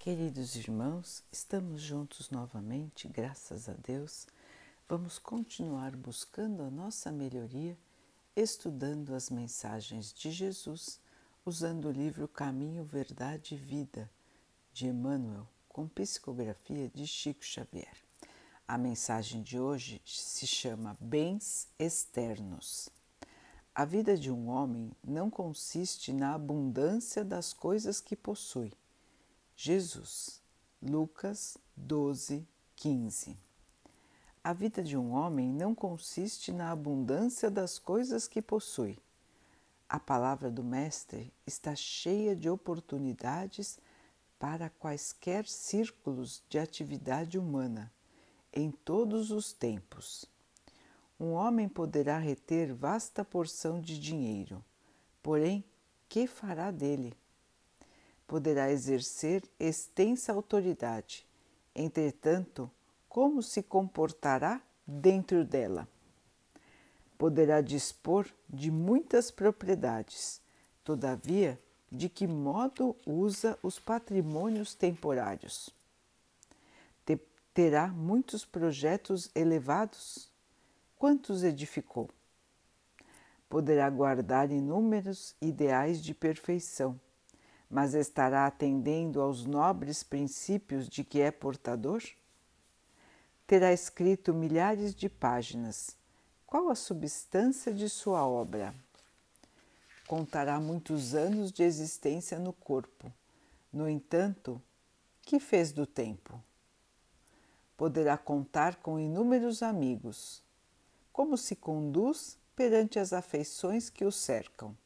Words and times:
Queridos 0.00 0.56
irmãos, 0.56 1.22
estamos 1.30 1.82
juntos 1.82 2.30
novamente, 2.30 3.06
graças 3.06 3.68
a 3.68 3.74
Deus. 3.74 4.26
Vamos 4.88 5.18
continuar 5.18 5.94
buscando 5.94 6.62
a 6.62 6.70
nossa 6.70 7.12
melhoria, 7.12 7.76
estudando 8.34 9.14
as 9.14 9.28
mensagens 9.28 10.10
de 10.10 10.30
Jesus, 10.30 10.98
usando 11.44 11.88
o 11.88 11.92
livro 11.92 12.26
Caminho, 12.26 12.82
Verdade 12.82 13.56
e 13.56 13.58
Vida, 13.58 14.10
de 14.72 14.86
Emmanuel, 14.86 15.46
com 15.68 15.86
psicografia 15.86 16.88
de 16.88 17.06
Chico 17.06 17.44
Xavier. 17.44 17.94
A 18.66 18.78
mensagem 18.78 19.42
de 19.42 19.60
hoje 19.60 20.00
se 20.06 20.46
chama 20.46 20.96
Bens 20.98 21.68
Externos. 21.78 22.88
A 23.74 23.84
vida 23.84 24.16
de 24.16 24.30
um 24.30 24.48
homem 24.48 24.92
não 25.06 25.28
consiste 25.28 26.10
na 26.10 26.32
abundância 26.32 27.22
das 27.22 27.52
coisas 27.52 28.00
que 28.00 28.16
possui 28.16 28.72
Jesus, 29.62 30.40
Lucas 30.80 31.58
12, 31.76 32.48
15. 32.76 33.36
A 34.42 34.54
vida 34.54 34.82
de 34.82 34.96
um 34.96 35.12
homem 35.12 35.52
não 35.52 35.74
consiste 35.74 36.50
na 36.50 36.70
abundância 36.70 37.50
das 37.50 37.78
coisas 37.78 38.26
que 38.26 38.40
possui. 38.40 38.98
A 39.86 40.00
palavra 40.00 40.50
do 40.50 40.64
Mestre 40.64 41.30
está 41.46 41.74
cheia 41.74 42.34
de 42.34 42.48
oportunidades 42.48 43.78
para 44.38 44.70
quaisquer 44.70 45.46
círculos 45.46 46.42
de 46.48 46.58
atividade 46.58 47.38
humana, 47.38 47.92
em 48.54 48.70
todos 48.70 49.30
os 49.30 49.52
tempos. 49.52 50.24
Um 51.20 51.32
homem 51.32 51.68
poderá 51.68 52.16
reter 52.16 52.72
vasta 52.72 53.22
porção 53.26 53.78
de 53.78 54.00
dinheiro, 54.00 54.64
porém, 55.22 55.62
que 56.08 56.26
fará 56.26 56.70
dele? 56.70 57.14
Poderá 58.30 58.70
exercer 58.70 59.42
extensa 59.58 60.32
autoridade. 60.32 61.26
Entretanto, 61.74 62.70
como 63.08 63.42
se 63.42 63.60
comportará 63.60 64.62
dentro 64.86 65.44
dela? 65.44 65.88
Poderá 67.18 67.60
dispor 67.60 68.28
de 68.48 68.70
muitas 68.70 69.32
propriedades, 69.32 70.40
todavia, 70.84 71.58
de 71.90 72.08
que 72.08 72.28
modo 72.28 72.94
usa 73.04 73.58
os 73.64 73.80
patrimônios 73.80 74.74
temporários? 74.74 75.74
Terá 77.52 77.88
muitos 77.88 78.44
projetos 78.44 79.28
elevados? 79.34 80.30
Quantos 80.96 81.42
edificou? 81.42 82.08
Poderá 83.48 83.90
guardar 83.90 84.52
inúmeros 84.52 85.34
ideais 85.42 86.00
de 86.00 86.14
perfeição 86.14 86.98
mas 87.70 87.94
estará 87.94 88.46
atendendo 88.46 89.20
aos 89.20 89.46
nobres 89.46 90.02
princípios 90.02 90.88
de 90.88 91.04
que 91.04 91.20
é 91.20 91.30
portador? 91.30 92.02
Terá 93.46 93.72
escrito 93.72 94.34
milhares 94.34 94.92
de 94.92 95.08
páginas. 95.08 95.96
Qual 96.44 96.68
a 96.68 96.74
substância 96.74 97.72
de 97.72 97.88
sua 97.88 98.26
obra? 98.26 98.74
Contará 100.08 100.58
muitos 100.58 101.14
anos 101.14 101.52
de 101.52 101.62
existência 101.62 102.40
no 102.40 102.52
corpo. 102.52 103.12
No 103.72 103.88
entanto, 103.88 104.60
que 105.22 105.38
fez 105.38 105.70
do 105.70 105.86
tempo? 105.86 106.42
Poderá 107.76 108.18
contar 108.18 108.76
com 108.76 108.98
inúmeros 108.98 109.62
amigos. 109.62 110.42
Como 111.12 111.36
se 111.36 111.54
conduz 111.54 112.36
perante 112.56 112.98
as 112.98 113.12
afeições 113.12 113.88
que 113.88 114.04
o 114.04 114.10
cercam? 114.10 114.76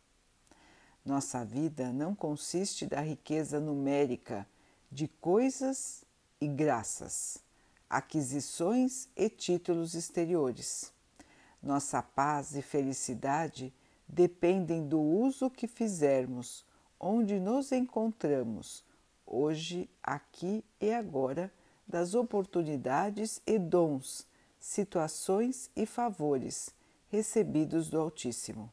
Nossa 1.05 1.45
vida 1.45 1.93
não 1.93 2.15
consiste 2.15 2.87
da 2.87 3.01
riqueza 3.03 3.61
numérica 3.61 4.47
de 4.91 5.07
coisas 5.07 6.03
e 6.41 6.49
graças, 6.49 7.39
aquisições 7.91 9.07
e 9.15 9.29
títulos 9.29 9.95
exteriores. 9.95 10.91
Nossa 11.63 12.03
paz 12.03 12.57
e 12.57 12.63
felicidade 12.63 13.71
dependem 14.09 14.89
do 14.89 14.99
uso 14.99 15.51
que 15.51 15.67
fizermos, 15.67 16.65
onde 16.99 17.39
nos 17.39 17.71
encontramos, 17.71 18.83
hoje, 19.27 19.91
aqui 20.03 20.65
e 20.81 20.91
agora, 20.91 21.53
das 21.87 22.15
oportunidades 22.15 23.43
e 23.47 23.59
dons, 23.59 24.27
situações 24.59 25.71
e 25.77 25.85
favores 25.85 26.71
recebidos 27.11 27.91
do 27.91 28.01
Altíssimo. 28.01 28.73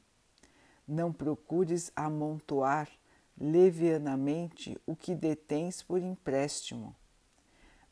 Não 0.87 1.13
procures 1.13 1.91
amontoar 1.95 2.89
levianamente 3.37 4.79
o 4.85 4.95
que 4.95 5.15
detens 5.15 5.81
por 5.81 6.01
empréstimo. 6.01 6.95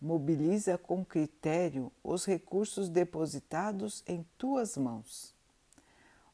Mobiliza 0.02 0.78
com 0.78 1.04
critério 1.04 1.92
os 2.04 2.26
recursos 2.26 2.88
depositados 2.88 4.04
em 4.08 4.26
tuas 4.38 4.78
mãos. 4.78 5.34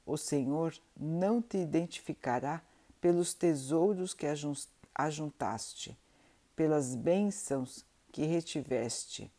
O 0.05 0.17
Senhor 0.17 0.75
não 0.95 1.41
te 1.41 1.57
identificará 1.57 2.61
pelos 3.01 3.33
tesouros 3.33 4.13
que 4.13 4.27
ajuntaste, 4.93 5.97
pelas 6.55 6.95
bênçãos 6.95 7.83
que 8.11 8.25
retiveste, 8.25 9.31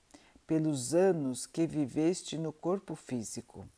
pelos 0.47 0.95
anos 0.95 1.47
que 1.47 1.67
viveste 1.67 2.37
no 2.37 2.53
corpo 2.53 2.95
físico. 2.95 3.69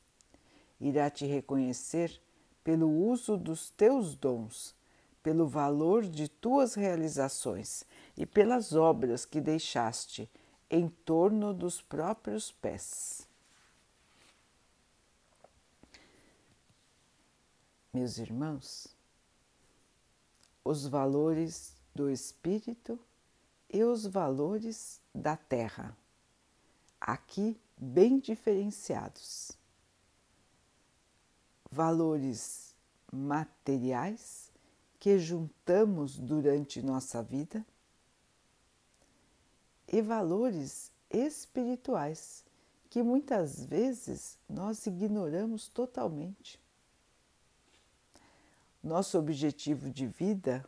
Irá 0.81 1.11
te 1.11 1.27
reconhecer 1.27 2.21
pelo 2.69 2.87
uso 2.87 3.39
dos 3.39 3.71
teus 3.71 4.15
dons, 4.15 4.75
pelo 5.23 5.49
valor 5.49 6.05
de 6.05 6.29
tuas 6.29 6.75
realizações 6.75 7.83
e 8.15 8.27
pelas 8.27 8.75
obras 8.75 9.25
que 9.25 9.41
deixaste 9.41 10.31
em 10.69 10.87
torno 10.87 11.55
dos 11.55 11.81
próprios 11.81 12.53
pés. 12.53 13.27
Meus 17.91 18.19
irmãos, 18.19 18.95
os 20.63 20.87
valores 20.87 21.75
do 21.95 22.11
espírito 22.11 23.01
e 23.73 23.83
os 23.83 24.05
valores 24.05 25.01
da 25.15 25.39
terra, 25.39 25.97
aqui 27.01 27.59
bem 27.79 28.19
diferenciados 28.19 29.58
valores 31.71 32.75
materiais 33.13 34.53
que 34.99 35.19
juntamos 35.19 36.19
durante 36.19 36.83
nossa 36.83 37.23
vida 37.23 37.65
e 39.87 40.03
valores 40.03 40.91
espirituais 41.11 42.45
que 42.91 43.03
muitas 43.03 43.65
vezes 43.65 44.39
nós 44.49 44.87
ignoramos 44.87 45.69
totalmente. 45.69 46.61
Nosso 48.83 49.19
objetivo 49.19 49.91
de 49.91 50.07
vida, 50.07 50.65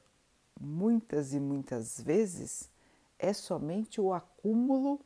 muitas 0.60 1.32
e 1.32 1.40
muitas 1.40 2.00
vezes, 2.00 2.70
é 3.18 3.32
somente 3.32 4.00
o 4.00 4.12
acúmulo 4.12 5.00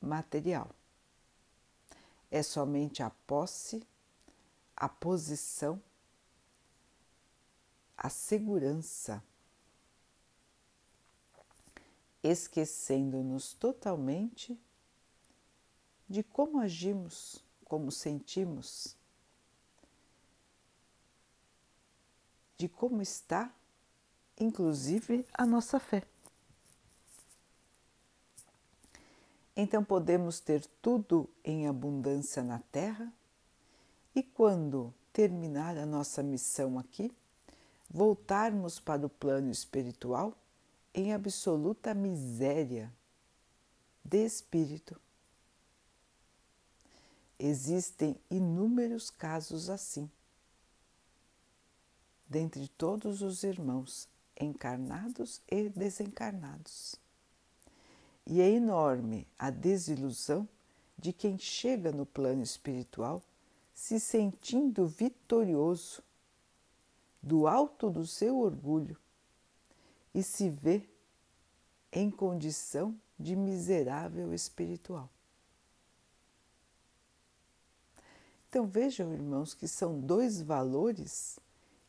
material. 0.00 0.70
É 2.30 2.42
somente 2.42 3.02
a 3.02 3.10
posse 3.10 3.86
a 4.84 4.88
posição, 4.90 5.82
a 7.96 8.10
segurança, 8.10 9.24
esquecendo-nos 12.22 13.54
totalmente 13.54 14.60
de 16.06 16.22
como 16.22 16.60
agimos, 16.60 17.42
como 17.64 17.90
sentimos, 17.90 18.94
de 22.58 22.68
como 22.68 23.00
está, 23.00 23.50
inclusive, 24.38 25.26
a 25.32 25.46
nossa 25.46 25.80
fé. 25.80 26.06
Então 29.56 29.82
podemos 29.82 30.40
ter 30.40 30.66
tudo 30.82 31.26
em 31.42 31.66
abundância 31.66 32.42
na 32.42 32.58
terra 32.70 33.10
e 34.14 34.22
quando 34.22 34.94
terminar 35.12 35.76
a 35.76 35.84
nossa 35.84 36.22
missão 36.22 36.78
aqui, 36.78 37.12
voltarmos 37.90 38.78
para 38.78 39.06
o 39.06 39.08
plano 39.08 39.50
espiritual 39.50 40.36
em 40.94 41.12
absoluta 41.12 41.92
miséria 41.92 42.92
de 44.04 44.24
espírito. 44.24 45.00
Existem 47.38 48.16
inúmeros 48.30 49.10
casos 49.10 49.68
assim, 49.68 50.10
dentre 52.28 52.68
todos 52.68 53.22
os 53.22 53.42
irmãos, 53.42 54.08
encarnados 54.40 55.40
e 55.48 55.68
desencarnados. 55.68 56.96
E 58.26 58.40
é 58.40 58.48
enorme 58.48 59.26
a 59.38 59.50
desilusão 59.50 60.48
de 60.98 61.12
quem 61.12 61.38
chega 61.38 61.92
no 61.92 62.06
plano 62.06 62.42
espiritual 62.42 63.22
se 63.74 63.98
sentindo 63.98 64.86
vitorioso 64.86 66.02
do 67.20 67.46
alto 67.48 67.90
do 67.90 68.06
seu 68.06 68.38
orgulho 68.38 68.96
e 70.14 70.22
se 70.22 70.48
vê 70.48 70.88
em 71.92 72.10
condição 72.10 72.98
de 73.18 73.34
miserável 73.34 74.32
espiritual. 74.32 75.10
Então 78.48 78.66
vejam, 78.66 79.12
irmãos, 79.12 79.52
que 79.52 79.66
são 79.66 80.00
dois 80.00 80.40
valores 80.40 81.40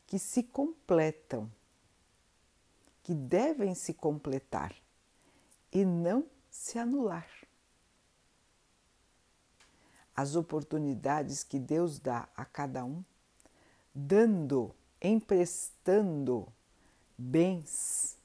que 0.06 0.18
se 0.18 0.42
completam, 0.42 1.50
que 3.04 3.14
devem 3.14 3.74
se 3.74 3.94
completar 3.94 4.74
e 5.70 5.84
não 5.84 6.26
se 6.50 6.78
anular. 6.78 7.28
As 10.16 10.34
oportunidades 10.34 11.44
que 11.44 11.58
Deus 11.58 11.98
dá 11.98 12.28
a 12.34 12.44
cada 12.44 12.84
um, 12.84 13.04
dando, 13.94 14.74
emprestando 15.00 16.48
bens, 17.18 18.16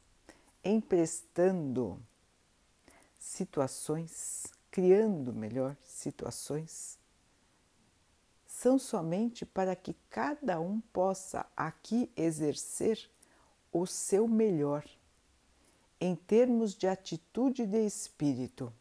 emprestando 0.63 2.01
situações, 3.19 4.45
criando 4.71 5.33
melhor 5.33 5.75
situações 5.83 6.97
são 8.61 8.77
somente 8.77 9.43
para 9.43 9.75
que 9.75 9.95
cada 10.07 10.59
um 10.59 10.79
possa 10.93 11.47
aqui 11.57 12.11
exercer 12.15 13.09
o 13.71 13.87
seu 13.87 14.27
melhor 14.27 14.85
em 15.99 16.15
termos 16.15 16.75
de 16.75 16.87
atitude 16.87 17.65
de 17.65 17.83
espírito. 17.83 18.71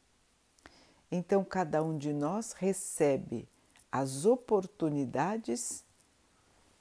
Então, 1.10 1.44
cada 1.44 1.82
um 1.82 1.98
de 1.98 2.12
nós 2.12 2.52
recebe 2.52 3.48
as 3.90 4.24
oportunidades 4.24 5.84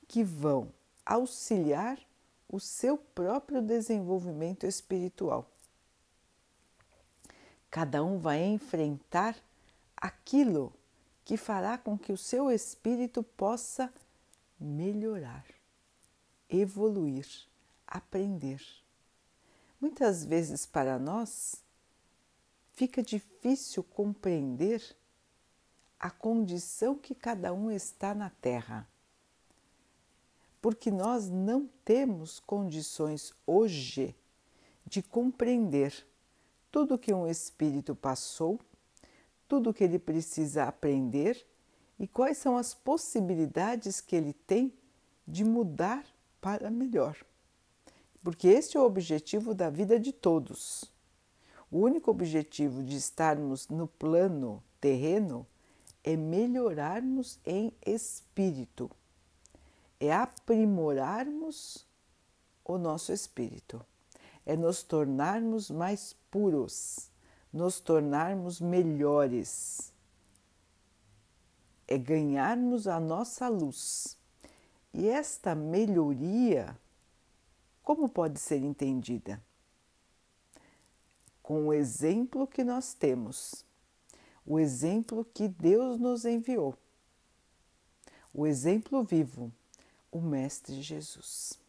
que 0.08 0.24
vão 0.24 0.72
auxiliar 1.06 2.00
o 2.48 2.60
seu 2.60 2.98
próprio 2.98 3.62
desenvolvimento 3.62 4.66
espiritual. 4.66 5.50
Cada 7.70 8.04
um 8.04 8.18
vai 8.18 8.44
enfrentar 8.44 9.36
aquilo 9.96 10.74
que 11.24 11.38
fará 11.38 11.78
com 11.78 11.98
que 11.98 12.12
o 12.12 12.18
seu 12.18 12.50
espírito 12.50 13.22
possa 13.22 13.94
melhorar, 14.60 15.46
evoluir, 16.50 17.28
aprender. 17.86 18.62
Muitas 19.80 20.25
vezes 20.25 20.66
para 20.66 20.98
nós 20.98 21.64
fica 22.80 23.04
difícil 23.04 23.84
compreender 23.84 24.81
a 26.00 26.10
condição 26.10 26.96
que 26.96 27.14
cada 27.14 27.52
um 27.54 27.70
está 27.70 28.16
na 28.16 28.30
Terra, 28.30 28.88
porque 30.62 30.90
nós 30.90 31.30
não 31.30 31.70
temos 31.84 32.40
condições 32.40 33.34
hoje 33.46 34.16
de 34.86 35.04
compreender 35.04 36.08
tudo 36.72 36.98
que 36.98 37.14
um 37.14 37.28
espírito 37.28 37.94
passou 37.94 38.58
tudo 39.46 39.74
que 39.74 39.84
ele 39.84 40.00
precisa 40.00 40.66
aprender 40.66 41.46
e 42.00 42.08
quais 42.08 42.38
são 42.38 42.56
as 42.56 42.74
possibilidades 42.74 44.00
que 44.00 44.16
ele 44.16 44.32
tem 44.32 44.72
de 45.28 45.44
mudar 45.44 46.06
para 46.40 46.70
melhor. 46.70 47.18
Porque 48.24 48.48
este 48.48 48.78
é 48.78 48.80
o 48.80 48.86
objetivo 48.86 49.56
da 49.56 49.70
vida 49.70 50.00
de 50.00 50.14
todos. 50.14 50.99
O 51.71 51.80
único 51.80 52.10
objetivo 52.12 52.83
de 52.83 52.95
estarmos 52.98 53.68
no 53.68 53.88
plano 53.88 54.63
terreno 54.81 55.45
é 56.04 56.16
melhorarmos 56.16 57.39
em 57.45 57.71
espírito, 57.86 58.89
é 60.00 60.13
aprimorarmos 60.13 61.86
o 62.66 62.77
nosso 62.77 63.12
espírito, 63.12 63.86
é 64.45 64.56
nos 64.56 64.81
tornarmos 64.81 65.69
mais 65.69 66.16
puros 66.31 67.10
nos 67.51 67.80
tornarmos 67.80 68.62
melhores, 68.62 69.92
é 71.88 71.98
ganharmos 71.98 72.88
a 72.88 73.00
nossa 73.00 73.48
luz. 73.48 74.18
E 74.94 75.07
esta 75.07 75.56
melhoria, 75.56 76.77
como 77.83 78.07
pode 78.07 78.39
ser 78.39 78.57
entendida? 78.57 79.42
Com 81.50 81.66
o 81.66 81.74
exemplo 81.74 82.46
que 82.46 82.63
nós 82.63 82.94
temos, 82.94 83.66
o 84.46 84.60
exemplo 84.60 85.25
que 85.34 85.48
Deus 85.48 86.00
nos 86.00 86.24
enviou, 86.24 86.78
o 88.31 88.46
exemplo 88.46 89.04
vivo, 89.04 89.51
o 90.12 90.22
Mestre 90.22 90.80
Jesus. 90.80 91.60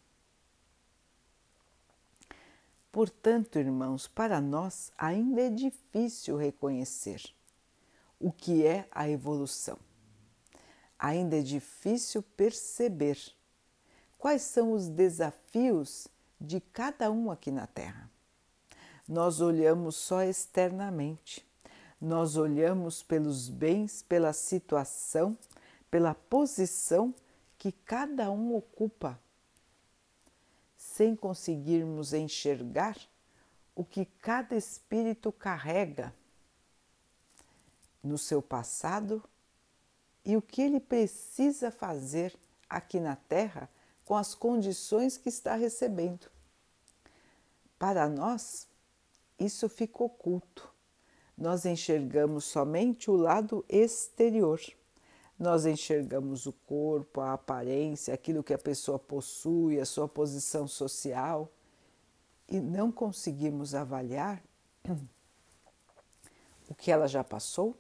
Portanto, 2.93 3.59
irmãos, 3.59 4.07
para 4.07 4.39
nós 4.39 4.93
ainda 4.99 5.41
é 5.41 5.49
difícil 5.49 6.37
reconhecer 6.37 7.23
o 8.19 8.31
que 8.31 8.67
é 8.67 8.87
a 8.91 9.09
evolução. 9.09 9.79
Ainda 10.99 11.39
é 11.39 11.43
difícil 11.43 12.23
perceber 12.23 13.19
quais 14.19 14.43
são 14.43 14.73
os 14.73 14.89
desafios 14.89 16.07
de 16.39 16.61
cada 16.61 17.11
um 17.11 17.31
aqui 17.31 17.51
na 17.51 17.67
Terra. 17.67 18.11
Nós 19.11 19.41
olhamos 19.41 19.97
só 19.97 20.23
externamente, 20.23 21.45
nós 22.01 22.37
olhamos 22.37 23.03
pelos 23.03 23.49
bens, 23.49 24.05
pela 24.05 24.33
situação, 24.33 25.37
pela 25.91 26.15
posição 26.15 27.13
que 27.59 27.73
cada 27.73 28.31
um 28.31 28.55
ocupa 28.55 29.19
sem 30.77 31.17
conseguirmos 31.17 32.13
enxergar 32.13 32.97
o 33.75 33.85
que 33.85 34.05
cada 34.05 34.55
espírito 34.55 35.33
carrega 35.33 36.15
no 38.05 38.17
seu 38.17 38.41
passado 38.41 39.21
e 40.25 40.37
o 40.37 40.43
que 40.43 40.63
ele 40.63 40.79
precisa 40.79 41.73
fazer 41.73 42.33
aqui 42.69 43.01
na 43.01 43.17
Terra 43.17 43.69
com 44.05 44.17
as 44.17 44.37
condições 44.37 45.17
que 45.17 45.29
está 45.29 45.57
recebendo. 45.57 46.31
Para 47.77 48.09
nós, 48.09 48.70
isso 49.41 49.69
fica 49.69 50.05
oculto. 50.05 50.71
Nós 51.37 51.65
enxergamos 51.65 52.45
somente 52.45 53.11
o 53.11 53.17
lado 53.17 53.65
exterior 53.69 54.61
nós 55.41 55.65
enxergamos 55.65 56.45
o 56.45 56.53
corpo, 56.53 57.23
a 57.23 57.33
aparência, 57.33 58.13
aquilo 58.13 58.45
que 58.45 58.53
a 58.53 58.59
pessoa 58.59 58.99
possui, 58.99 59.81
a 59.81 59.87
sua 59.87 60.07
posição 60.07 60.69
social 60.69 61.51
e 62.47 62.61
não 62.61 62.93
conseguimos 62.93 63.75
avaliar 63.75 64.43
o 66.69 66.75
que 66.75 66.93
ela 66.93 67.09
já 67.09 67.25
passou, 67.25 67.75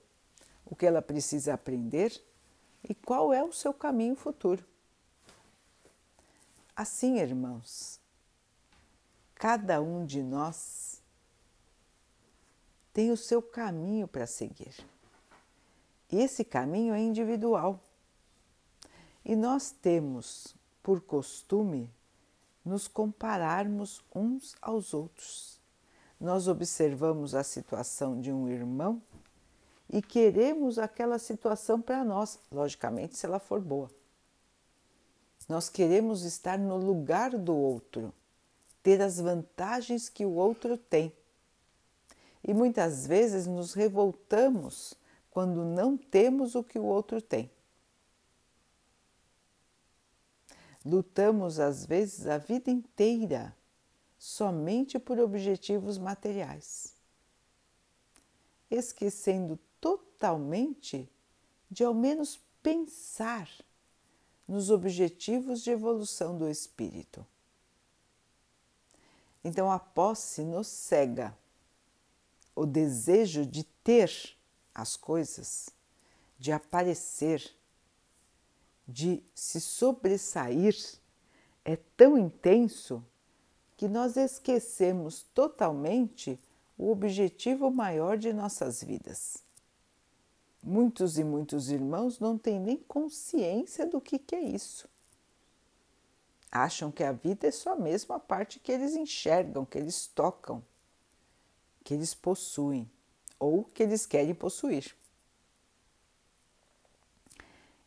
o 0.64 0.74
que 0.74 0.86
ela 0.86 1.02
precisa 1.02 1.52
aprender 1.52 2.18
e 2.88 2.94
qual 2.94 3.30
é 3.30 3.44
o 3.44 3.52
seu 3.52 3.74
caminho 3.74 4.16
futuro. 4.16 4.64
Assim, 6.74 7.18
irmãos, 7.18 8.00
cada 9.34 9.82
um 9.82 10.06
de 10.06 10.22
nós 10.22 10.89
tem 12.92 13.10
o 13.10 13.16
seu 13.16 13.40
caminho 13.40 14.08
para 14.08 14.26
seguir. 14.26 14.74
Esse 16.10 16.44
caminho 16.44 16.94
é 16.94 17.00
individual. 17.00 17.80
E 19.24 19.36
nós 19.36 19.70
temos 19.70 20.54
por 20.82 21.00
costume 21.00 21.90
nos 22.64 22.88
compararmos 22.88 24.02
uns 24.14 24.56
aos 24.60 24.92
outros. 24.92 25.60
Nós 26.20 26.48
observamos 26.48 27.34
a 27.34 27.42
situação 27.42 28.20
de 28.20 28.32
um 28.32 28.48
irmão 28.48 29.00
e 29.88 30.02
queremos 30.02 30.78
aquela 30.78 31.18
situação 31.18 31.80
para 31.80 32.04
nós, 32.04 32.38
logicamente, 32.50 33.16
se 33.16 33.26
ela 33.26 33.38
for 33.38 33.60
boa. 33.60 33.90
Nós 35.48 35.68
queremos 35.68 36.22
estar 36.22 36.58
no 36.58 36.76
lugar 36.76 37.30
do 37.30 37.56
outro, 37.56 38.12
ter 38.82 39.00
as 39.00 39.18
vantagens 39.18 40.08
que 40.08 40.24
o 40.24 40.32
outro 40.32 40.76
tem. 40.76 41.12
E 42.42 42.54
muitas 42.54 43.06
vezes 43.06 43.46
nos 43.46 43.74
revoltamos 43.74 44.94
quando 45.30 45.64
não 45.64 45.96
temos 45.96 46.54
o 46.54 46.64
que 46.64 46.78
o 46.78 46.84
outro 46.84 47.20
tem. 47.20 47.50
Lutamos 50.84 51.60
às 51.60 51.84
vezes 51.84 52.26
a 52.26 52.38
vida 52.38 52.70
inteira 52.70 53.54
somente 54.18 54.98
por 54.98 55.18
objetivos 55.18 55.98
materiais, 55.98 56.94
esquecendo 58.70 59.58
totalmente 59.80 61.08
de 61.70 61.84
ao 61.84 61.94
menos 61.94 62.40
pensar 62.62 63.48
nos 64.46 64.70
objetivos 64.70 65.62
de 65.62 65.70
evolução 65.70 66.36
do 66.36 66.48
espírito. 66.48 67.26
Então 69.44 69.70
a 69.70 69.78
posse 69.78 70.42
nos 70.42 70.66
cega, 70.66 71.36
o 72.54 72.66
desejo 72.66 73.46
de 73.46 73.64
ter 73.64 74.10
as 74.74 74.96
coisas, 74.96 75.70
de 76.38 76.52
aparecer, 76.52 77.54
de 78.86 79.22
se 79.34 79.60
sobressair, 79.60 80.76
é 81.64 81.76
tão 81.96 82.18
intenso 82.18 83.04
que 83.76 83.88
nós 83.88 84.16
esquecemos 84.16 85.22
totalmente 85.34 86.38
o 86.76 86.90
objetivo 86.90 87.70
maior 87.70 88.16
de 88.16 88.32
nossas 88.32 88.82
vidas. 88.82 89.42
Muitos 90.62 91.18
e 91.18 91.24
muitos 91.24 91.70
irmãos 91.70 92.18
não 92.18 92.36
têm 92.36 92.60
nem 92.60 92.76
consciência 92.76 93.86
do 93.86 94.00
que, 94.00 94.20
é 94.34 94.40
isso. 94.40 94.88
Acham 96.50 96.90
que 96.90 97.02
a 97.02 97.12
vida 97.12 97.46
é 97.46 97.50
só 97.50 97.76
mesmo 97.76 98.14
a 98.14 98.18
parte 98.18 98.58
que 98.58 98.72
eles 98.72 98.94
enxergam, 98.94 99.64
que 99.64 99.78
eles 99.78 100.06
tocam, 100.08 100.62
que 101.90 101.94
eles 101.94 102.14
possuem 102.14 102.88
ou 103.36 103.64
que 103.64 103.82
eles 103.82 104.06
querem 104.06 104.32
possuir. 104.32 104.94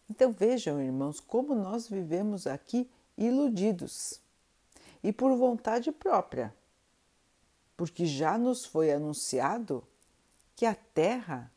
Então 0.09 0.33
vejam, 0.33 0.81
irmãos, 0.81 1.21
como 1.21 1.55
nós 1.55 1.87
vivemos 1.87 2.45
aqui 2.45 2.91
iludidos 3.17 4.19
e 5.01 5.13
por 5.13 5.33
vontade 5.37 5.89
própria, 5.89 6.53
porque 7.77 8.05
já 8.05 8.37
nos 8.37 8.65
foi 8.65 8.91
anunciado 8.91 9.87
que 10.53 10.65
a 10.65 10.75
Terra, 10.75 11.49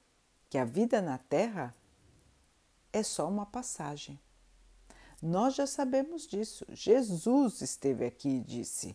que 0.49 0.57
a 0.57 0.65
vida 0.65 1.03
na 1.03 1.19
Terra, 1.19 1.75
é 2.93 3.03
só 3.03 3.29
uma 3.29 3.47
passagem. 3.47 4.21
Nós 5.21 5.57
já 5.57 5.67
sabemos 5.67 6.25
disso. 6.29 6.65
Jesus 6.69 7.61
esteve 7.61 8.07
aqui 8.07 8.29
e 8.29 8.41
disse. 8.41 8.95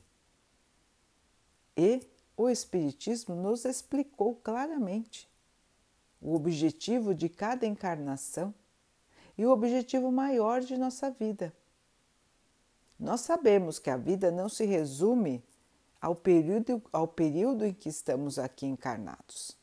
E 1.76 2.10
o 2.42 2.50
Espiritismo 2.50 3.36
nos 3.36 3.66
explicou 3.66 4.36
claramente 4.36 5.30
o 6.20 6.34
objetivo 6.34 7.14
de 7.14 7.30
cada 7.30 7.68
encarnação 7.68 8.54
e 9.38 9.46
o 9.46 9.52
objetivo 9.52 10.12
maior 10.12 10.62
de 10.62 10.76
nossa 10.76 11.12
vida. 11.12 11.54
Nós 13.00 13.22
sabemos 13.22 13.78
que 13.78 13.90
a 13.90 13.98
vida 13.98 14.32
não 14.32 14.50
se 14.50 14.66
resume 14.66 15.44
ao 16.02 16.16
período, 16.16 16.82
ao 16.92 17.08
período 17.08 17.64
em 17.64 17.74
que 17.74 17.90
estamos 17.90 18.40
aqui 18.40 18.66
encarnados. 18.66 19.56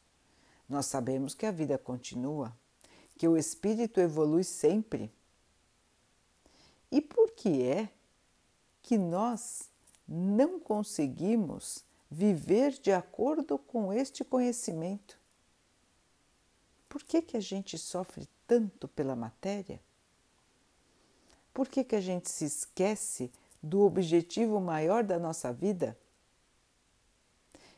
Nós 0.69 0.87
sabemos 0.87 1.35
que 1.35 1.47
a 1.47 1.51
vida 1.51 1.77
continua, 1.79 2.57
que 3.17 3.27
o 3.27 3.37
espírito 3.37 4.01
evolui 4.01 4.45
sempre. 4.45 5.13
E 6.93 7.01
por 7.01 7.33
que 7.33 7.63
é 7.63 7.89
que 8.83 8.97
nós 8.97 9.69
não 10.07 10.61
conseguimos 10.61 11.88
viver 12.11 12.73
de 12.73 12.93
acordo 12.93 13.59
com 13.59 13.93
este 13.93 14.25
conhecimento? 14.25 15.19
Por 16.89 17.03
que, 17.03 17.21
que 17.21 17.37
a 17.37 17.41
gente 17.41 17.77
sofre 17.77 18.29
tanto 18.47 18.89
pela 18.89 19.15
matéria? 19.15 19.81
Por 21.53 21.69
que, 21.69 21.85
que 21.85 21.97
a 21.97 22.01
gente 22.01 22.31
se 22.31 22.45
esquece 22.45 23.31
do 23.63 23.81
objetivo 23.83 24.61
maior 24.61 25.05
da 25.05 25.19
nossa 25.19 25.53
vida 25.53 25.99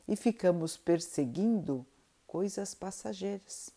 e 0.07 0.15
ficamos 0.15 0.77
perseguindo 0.77 1.85
coisas 2.27 2.75
passageiras? 2.75 3.71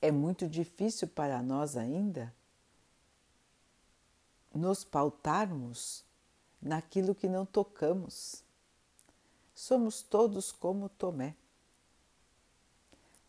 É 0.00 0.12
muito 0.12 0.46
difícil 0.46 1.08
para 1.08 1.42
nós 1.42 1.76
ainda 1.76 2.32
nos 4.54 4.84
pautarmos 4.84 6.04
naquilo 6.60 7.14
que 7.14 7.28
não 7.28 7.46
tocamos. 7.46 8.42
Somos 9.54 10.02
todos 10.02 10.52
como 10.52 10.88
Tomé 10.88 11.34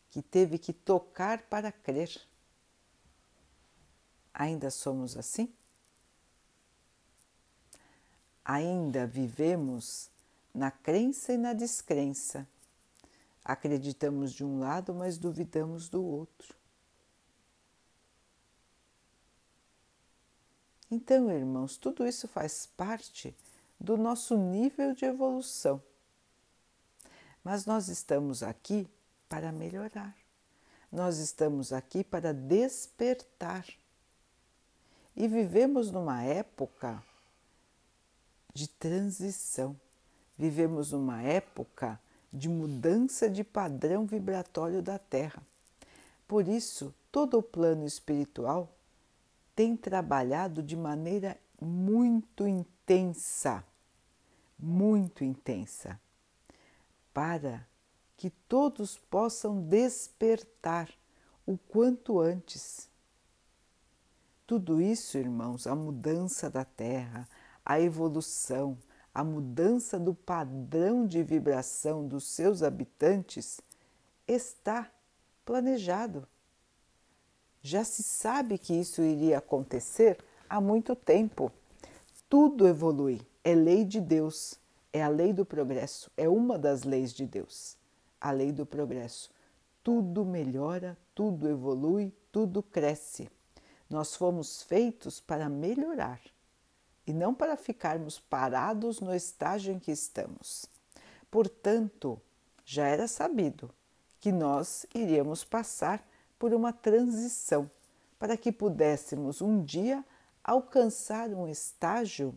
que 0.09 0.21
teve 0.21 0.57
que 0.57 0.73
tocar 0.73 1.43
para 1.43 1.71
crer. 1.71 2.09
Ainda 4.33 4.71
somos 4.71 5.17
assim? 5.17 5.53
Ainda 8.43 9.05
vivemos 9.05 10.09
na 10.53 10.71
crença 10.71 11.33
e 11.33 11.37
na 11.37 11.53
descrença. 11.53 12.47
Acreditamos 13.43 14.33
de 14.33 14.43
um 14.43 14.59
lado, 14.59 14.93
mas 14.93 15.17
duvidamos 15.17 15.89
do 15.89 16.03
outro. 16.03 16.58
Então, 20.91 21.31
irmãos, 21.31 21.77
tudo 21.77 22.05
isso 22.07 22.27
faz 22.27 22.65
parte 22.65 23.35
do 23.79 23.95
nosso 23.95 24.35
nível 24.35 24.93
de 24.93 25.05
evolução. 25.05 25.81
Mas 27.43 27.65
nós 27.65 27.87
estamos 27.87 28.41
aqui 28.41 28.87
para 29.27 29.51
melhorar. 29.51 30.15
Nós 30.91 31.19
estamos 31.19 31.71
aqui 31.71 32.03
para 32.03 32.33
despertar. 32.33 33.65
E 35.15 35.27
vivemos 35.27 35.91
numa 35.91 36.23
época 36.23 37.03
de 38.53 38.67
transição, 38.67 39.79
vivemos 40.37 40.91
numa 40.91 41.21
época 41.21 41.99
de 42.31 42.49
mudança 42.49 43.29
de 43.29 43.43
padrão 43.43 44.05
vibratório 44.05 44.81
da 44.81 44.97
Terra. 44.97 45.41
Por 46.27 46.47
isso, 46.47 46.93
todo 47.11 47.37
o 47.37 47.43
plano 47.43 47.85
espiritual 47.85 48.71
tem 49.59 49.75
trabalhado 49.75 50.63
de 50.63 50.77
maneira 50.77 51.37
muito 51.59 52.47
intensa, 52.47 53.61
muito 54.57 55.21
intensa, 55.21 55.99
para 57.13 57.67
que 58.15 58.29
todos 58.29 58.97
possam 58.97 59.61
despertar 59.61 60.89
o 61.45 61.57
quanto 61.57 62.21
antes. 62.21 62.89
Tudo 64.47 64.79
isso, 64.79 65.17
irmãos, 65.17 65.67
a 65.67 65.75
mudança 65.75 66.49
da 66.49 66.63
Terra, 66.63 67.27
a 67.65 67.81
evolução, 67.81 68.77
a 69.13 69.25
mudança 69.25 69.99
do 69.99 70.15
padrão 70.15 71.05
de 71.05 71.21
vibração 71.21 72.07
dos 72.07 72.23
seus 72.29 72.63
habitantes 72.63 73.59
está 74.25 74.89
planejado. 75.43 76.25
Já 77.61 77.83
se 77.83 78.03
sabe 78.03 78.57
que 78.57 78.73
isso 78.73 79.01
iria 79.01 79.37
acontecer 79.37 80.17
há 80.49 80.61
muito 80.61 80.95
tempo. 80.95 81.51
Tudo 82.29 82.67
evolui, 82.67 83.21
é 83.43 83.53
lei 83.55 83.83
de 83.83 83.99
Deus, 83.99 84.59
é 84.93 85.03
a 85.03 85.09
lei 85.09 85.33
do 85.33 85.45
progresso, 85.45 86.11
é 86.15 86.29
uma 86.29 86.57
das 86.57 86.83
leis 86.83 87.13
de 87.13 87.25
Deus 87.25 87.79
a 88.19 88.31
lei 88.31 88.51
do 88.51 88.65
progresso. 88.65 89.31
Tudo 89.83 90.25
melhora, 90.25 90.97
tudo 91.15 91.47
evolui, 91.47 92.13
tudo 92.31 92.61
cresce. 92.61 93.29
Nós 93.89 94.15
fomos 94.15 94.61
feitos 94.61 95.19
para 95.19 95.49
melhorar 95.49 96.19
e 97.07 97.13
não 97.13 97.33
para 97.33 97.55
ficarmos 97.55 98.19
parados 98.19 98.99
no 98.99 99.15
estágio 99.15 99.73
em 99.73 99.79
que 99.79 99.91
estamos. 99.91 100.65
Portanto, 101.31 102.21
já 102.65 102.87
era 102.87 103.07
sabido 103.07 103.71
que 104.19 104.31
nós 104.31 104.85
iríamos 104.93 105.43
passar 105.43 106.05
por 106.39 106.53
uma 106.53 106.73
transição 106.73 107.69
para 108.17 108.37
que 108.37 108.51
pudéssemos 108.51 109.41
um 109.41 109.61
dia 109.61 110.03
alcançar 110.43 111.29
um 111.29 111.47
estágio 111.47 112.33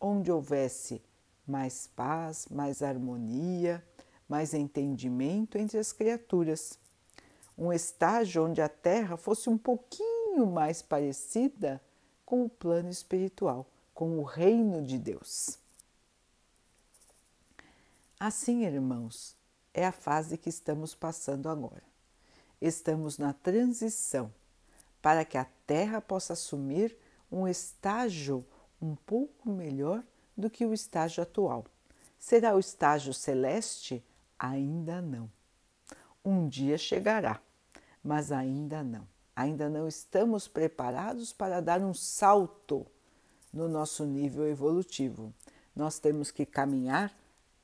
onde 0.00 0.32
houvesse 0.32 1.02
mais 1.46 1.86
paz, 1.86 2.46
mais 2.50 2.82
harmonia, 2.82 3.84
mais 4.28 4.54
entendimento 4.54 5.58
entre 5.58 5.78
as 5.78 5.92
criaturas. 5.92 6.78
Um 7.56 7.72
estágio 7.72 8.44
onde 8.44 8.60
a 8.60 8.68
Terra 8.68 9.16
fosse 9.16 9.48
um 9.48 9.56
pouquinho 9.56 10.46
mais 10.46 10.82
parecida 10.82 11.80
com 12.24 12.44
o 12.44 12.48
plano 12.48 12.88
espiritual, 12.88 13.66
com 13.92 14.18
o 14.18 14.24
reino 14.24 14.82
de 14.82 14.98
Deus. 14.98 15.58
Assim, 18.18 18.64
irmãos, 18.64 19.36
é 19.72 19.86
a 19.86 19.92
fase 19.92 20.36
que 20.38 20.48
estamos 20.48 20.94
passando 20.94 21.48
agora. 21.48 21.93
Estamos 22.60 23.18
na 23.18 23.32
transição 23.32 24.32
para 25.02 25.24
que 25.24 25.36
a 25.36 25.46
Terra 25.66 26.00
possa 26.00 26.32
assumir 26.32 26.96
um 27.30 27.46
estágio 27.46 28.44
um 28.80 28.94
pouco 28.94 29.50
melhor 29.50 30.02
do 30.36 30.48
que 30.48 30.64
o 30.64 30.72
estágio 30.72 31.22
atual. 31.22 31.64
Será 32.18 32.54
o 32.54 32.58
estágio 32.58 33.12
celeste 33.12 34.02
Ainda 34.38 35.00
não. 35.00 35.30
Um 36.24 36.48
dia 36.48 36.76
chegará, 36.76 37.40
mas 38.02 38.32
ainda 38.32 38.82
não. 38.82 39.06
Ainda 39.34 39.68
não 39.68 39.88
estamos 39.88 40.46
preparados 40.46 41.32
para 41.32 41.60
dar 41.60 41.80
um 41.80 41.94
salto 41.94 42.86
no 43.52 43.68
nosso 43.68 44.04
nível 44.04 44.46
evolutivo. 44.46 45.32
Nós 45.74 45.98
temos 45.98 46.30
que 46.30 46.44
caminhar 46.44 47.16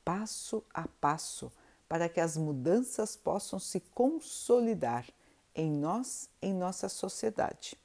passo 0.05 0.65
a 0.73 0.87
passo 0.89 1.53
para 1.91 2.09
que 2.09 2.21
as 2.21 2.37
mudanças 2.37 3.17
possam 3.17 3.59
se 3.59 3.81
consolidar 3.81 5.05
em 5.53 5.69
nós, 5.69 6.31
em 6.41 6.55
nossa 6.55 6.89
sociedade. 6.89 7.77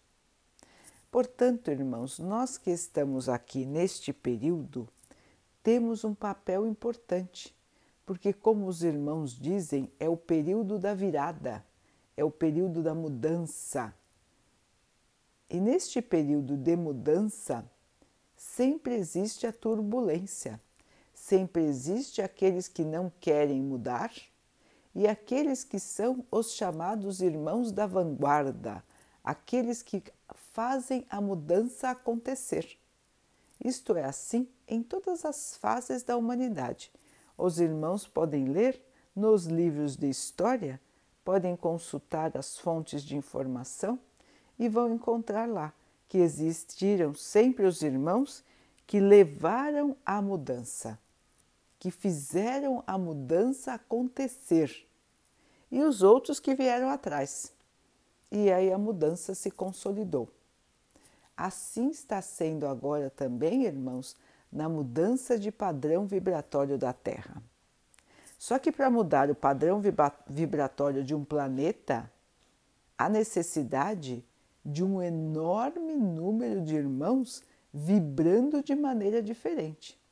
Portanto, 1.09 1.71
irmãos, 1.71 2.19
nós 2.19 2.55
que 2.55 2.69
estamos 2.69 3.27
aqui 3.27 3.65
neste 3.65 4.13
período, 4.13 4.87
temos 5.63 6.03
um 6.03 6.13
papel 6.13 6.67
importante 6.67 7.51
porque, 8.05 8.31
como 8.31 8.67
os 8.67 8.83
irmãos 8.83 9.31
dizem, 9.33 9.91
é 9.99 10.07
o 10.07 10.15
período 10.15 10.77
da 10.77 10.93
virada, 10.93 11.65
é 12.15 12.23
o 12.23 12.29
período 12.29 12.83
da 12.83 12.93
mudança. 12.93 13.91
E 15.49 15.59
neste 15.59 15.99
período 15.99 16.55
de 16.55 16.75
mudança, 16.75 17.67
sempre 18.35 18.93
existe 18.93 19.47
a 19.47 19.51
turbulência, 19.51 20.61
sempre 21.25 21.63
existe 21.63 22.21
aqueles 22.21 22.67
que 22.67 22.83
não 22.83 23.11
querem 23.19 23.59
mudar 23.59 24.11
e 24.93 25.07
aqueles 25.07 25.63
que 25.63 25.79
são 25.79 26.23
os 26.29 26.51
chamados 26.53 27.19
irmãos 27.19 27.71
da 27.71 27.87
vanguarda, 27.87 28.83
aqueles 29.23 29.81
que 29.81 30.03
fazem 30.53 31.03
a 31.09 31.19
mudança 31.19 31.89
acontecer. 31.89 32.77
Isto 33.63 33.95
é 33.95 34.03
assim 34.03 34.47
em 34.67 34.83
todas 34.83 35.25
as 35.25 35.57
fases 35.57 36.03
da 36.03 36.15
humanidade. 36.15 36.91
Os 37.35 37.59
irmãos 37.59 38.07
podem 38.07 38.45
ler 38.45 38.79
nos 39.15 39.47
livros 39.47 39.95
de 39.95 40.07
história, 40.07 40.79
podem 41.23 41.55
consultar 41.55 42.37
as 42.37 42.55
fontes 42.55 43.01
de 43.01 43.17
informação 43.17 43.97
e 44.59 44.69
vão 44.69 44.93
encontrar 44.93 45.49
lá 45.49 45.73
que 46.07 46.19
existiram 46.19 47.15
sempre 47.15 47.65
os 47.65 47.81
irmãos 47.81 48.43
que 48.85 48.99
levaram 48.99 49.97
a 50.05 50.21
mudança, 50.21 50.99
que 51.85 51.91
fizeram 51.91 52.83
a 52.87 52.97
mudança 52.97 53.73
acontecer, 53.73 54.87
e 55.69 55.83
os 55.83 56.01
outros 56.01 56.39
que 56.39 56.55
vieram 56.55 56.89
atrás. 56.89 57.53
E 58.31 58.51
aí 58.51 58.73
a 58.73 58.77
mudança 58.79 59.35
se 59.35 59.51
consolidou. 59.51 60.27
Assim 61.37 61.91
está 61.91 62.23
sendo 62.23 62.65
agora 62.65 63.11
também, 63.11 63.65
irmãos, 63.65 64.15
na 64.51 64.67
mudança 64.67 65.37
de 65.37 65.51
padrão 65.51 66.07
vibratório 66.07 66.75
da 66.75 66.91
Terra. 66.91 67.39
Só 68.39 68.57
que 68.57 68.71
para 68.71 68.89
mudar 68.89 69.29
o 69.29 69.35
padrão 69.35 69.79
vibratório 70.27 71.03
de 71.03 71.13
um 71.13 71.23
planeta, 71.23 72.11
há 72.97 73.07
necessidade 73.07 74.25
de 74.65 74.83
um 74.83 75.03
enorme 75.03 75.93
número 75.93 76.61
de 76.63 76.73
irmãos 76.77 77.43
vibrando 77.71 78.63
de 78.63 78.73
maneira 78.73 79.21
diferente. 79.21 80.03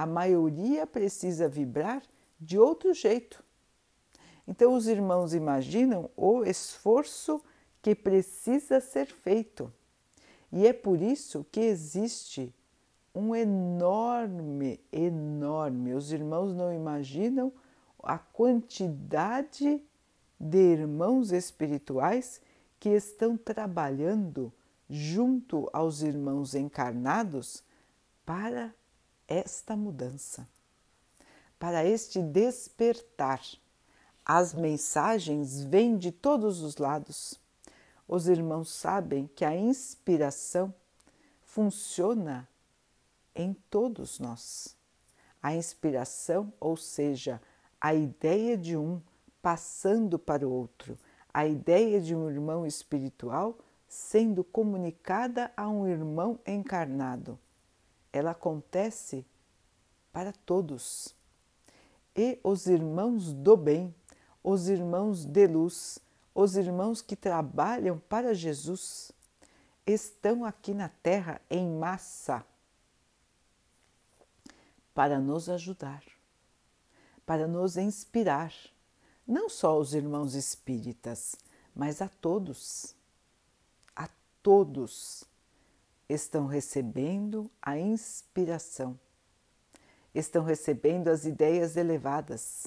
A 0.00 0.06
maioria 0.06 0.86
precisa 0.86 1.46
vibrar 1.46 2.02
de 2.40 2.58
outro 2.58 2.94
jeito. 2.94 3.44
Então, 4.48 4.72
os 4.72 4.86
irmãos 4.86 5.34
imaginam 5.34 6.08
o 6.16 6.42
esforço 6.42 7.38
que 7.82 7.94
precisa 7.94 8.80
ser 8.80 9.08
feito. 9.08 9.70
E 10.50 10.66
é 10.66 10.72
por 10.72 11.02
isso 11.02 11.44
que 11.52 11.60
existe 11.60 12.50
um 13.14 13.36
enorme, 13.36 14.80
enorme, 14.90 15.92
os 15.92 16.12
irmãos 16.12 16.54
não 16.54 16.72
imaginam 16.72 17.52
a 18.02 18.16
quantidade 18.16 19.82
de 20.40 20.58
irmãos 20.58 21.30
espirituais 21.30 22.40
que 22.78 22.88
estão 22.88 23.36
trabalhando 23.36 24.50
junto 24.88 25.68
aos 25.74 26.00
irmãos 26.00 26.54
encarnados 26.54 27.62
para 28.24 28.74
esta 29.30 29.76
mudança, 29.76 30.46
para 31.58 31.84
este 31.84 32.20
despertar. 32.20 33.40
As 34.26 34.52
mensagens 34.52 35.62
vêm 35.62 35.96
de 35.96 36.10
todos 36.10 36.60
os 36.60 36.76
lados. 36.76 37.40
Os 38.06 38.28
irmãos 38.28 38.70
sabem 38.70 39.30
que 39.34 39.44
a 39.44 39.56
inspiração 39.56 40.74
funciona 41.42 42.48
em 43.34 43.54
todos 43.70 44.18
nós. 44.18 44.76
A 45.42 45.54
inspiração, 45.54 46.52
ou 46.60 46.76
seja, 46.76 47.40
a 47.80 47.94
ideia 47.94 48.56
de 48.56 48.76
um 48.76 49.00
passando 49.40 50.18
para 50.18 50.46
o 50.46 50.52
outro, 50.52 50.98
a 51.32 51.46
ideia 51.46 52.00
de 52.00 52.14
um 52.14 52.28
irmão 52.28 52.66
espiritual 52.66 53.56
sendo 53.88 54.44
comunicada 54.44 55.50
a 55.56 55.68
um 55.68 55.86
irmão 55.86 56.38
encarnado. 56.46 57.38
Ela 58.12 58.32
acontece 58.32 59.24
para 60.12 60.32
todos. 60.32 61.14
E 62.14 62.38
os 62.42 62.66
irmãos 62.66 63.32
do 63.32 63.56
bem, 63.56 63.94
os 64.42 64.68
irmãos 64.68 65.24
de 65.24 65.46
luz, 65.46 65.98
os 66.34 66.56
irmãos 66.56 67.00
que 67.00 67.14
trabalham 67.14 67.98
para 67.98 68.34
Jesus, 68.34 69.12
estão 69.86 70.44
aqui 70.44 70.74
na 70.74 70.88
Terra 70.88 71.40
em 71.48 71.68
massa 71.68 72.44
para 74.94 75.18
nos 75.18 75.48
ajudar, 75.48 76.02
para 77.24 77.46
nos 77.46 77.76
inspirar, 77.76 78.52
não 79.26 79.48
só 79.48 79.78
os 79.78 79.94
irmãos 79.94 80.34
espíritas, 80.34 81.36
mas 81.74 82.02
a 82.02 82.08
todos. 82.08 82.94
A 83.94 84.08
todos 84.42 85.29
estão 86.12 86.46
recebendo 86.46 87.48
a 87.62 87.78
inspiração, 87.78 88.98
estão 90.12 90.42
recebendo 90.42 91.08
as 91.08 91.24
ideias 91.24 91.76
elevadas, 91.76 92.66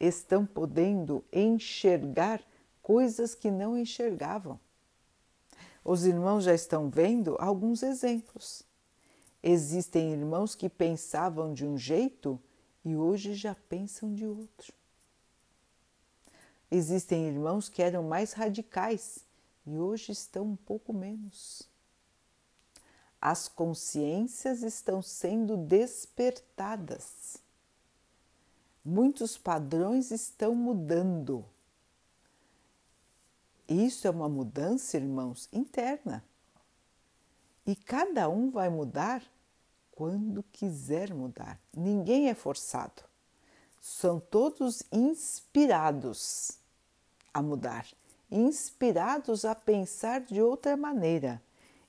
estão 0.00 0.46
podendo 0.46 1.22
enxergar 1.30 2.42
coisas 2.82 3.34
que 3.34 3.50
não 3.50 3.76
enxergavam. 3.76 4.58
Os 5.84 6.06
irmãos 6.06 6.44
já 6.44 6.54
estão 6.54 6.88
vendo 6.88 7.36
alguns 7.38 7.82
exemplos. 7.82 8.62
Existem 9.42 10.12
irmãos 10.12 10.54
que 10.54 10.68
pensavam 10.68 11.52
de 11.52 11.66
um 11.66 11.76
jeito 11.76 12.40
e 12.84 12.96
hoje 12.96 13.34
já 13.34 13.54
pensam 13.68 14.14
de 14.14 14.26
outro. 14.26 14.72
Existem 16.70 17.28
irmãos 17.28 17.68
que 17.68 17.82
eram 17.82 18.02
mais 18.02 18.32
radicais 18.32 19.24
e 19.66 19.78
hoje 19.78 20.12
estão 20.12 20.44
um 20.44 20.56
pouco 20.56 20.92
menos. 20.92 21.75
As 23.20 23.48
consciências 23.48 24.62
estão 24.62 25.02
sendo 25.02 25.56
despertadas. 25.56 27.38
Muitos 28.84 29.36
padrões 29.36 30.10
estão 30.10 30.54
mudando. 30.54 31.44
Isso 33.68 34.06
é 34.06 34.10
uma 34.10 34.28
mudança, 34.28 34.96
irmãos, 34.96 35.48
interna. 35.52 36.24
E 37.66 37.74
cada 37.74 38.28
um 38.28 38.48
vai 38.50 38.68
mudar 38.68 39.24
quando 39.90 40.44
quiser 40.52 41.12
mudar. 41.12 41.58
Ninguém 41.74 42.28
é 42.28 42.34
forçado. 42.34 43.02
São 43.80 44.20
todos 44.20 44.82
inspirados 44.92 46.58
a 47.34 47.42
mudar, 47.42 47.86
inspirados 48.30 49.44
a 49.44 49.54
pensar 49.54 50.20
de 50.20 50.40
outra 50.40 50.76
maneira, 50.76 51.42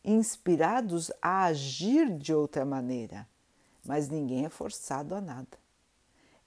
inspirados 0.08 1.12
a 1.22 1.43
agir 1.43 2.17
de 2.17 2.34
outra 2.34 2.65
maneira. 2.65 3.28
Mas 3.86 4.08
ninguém 4.08 4.46
é 4.46 4.50
forçado 4.50 5.13
a 5.13 5.20
nada. 5.20 5.60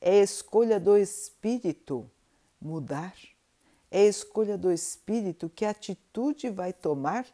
É 0.01 0.18
escolha 0.18 0.81
do 0.81 0.96
espírito 0.96 2.11
mudar. 2.59 3.14
É 3.90 4.07
escolha 4.07 4.57
do 4.57 4.73
espírito 4.73 5.51
que 5.51 5.66
atitude 5.66 6.49
vai 6.49 6.73
tomar 6.73 7.27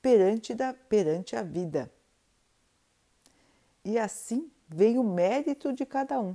perante, 0.00 0.54
da, 0.54 0.72
perante 0.72 1.36
a 1.36 1.42
vida. 1.42 1.92
E 3.84 3.98
assim 3.98 4.50
vem 4.68 4.98
o 4.98 5.04
mérito 5.04 5.72
de 5.72 5.84
cada 5.84 6.18
um. 6.18 6.34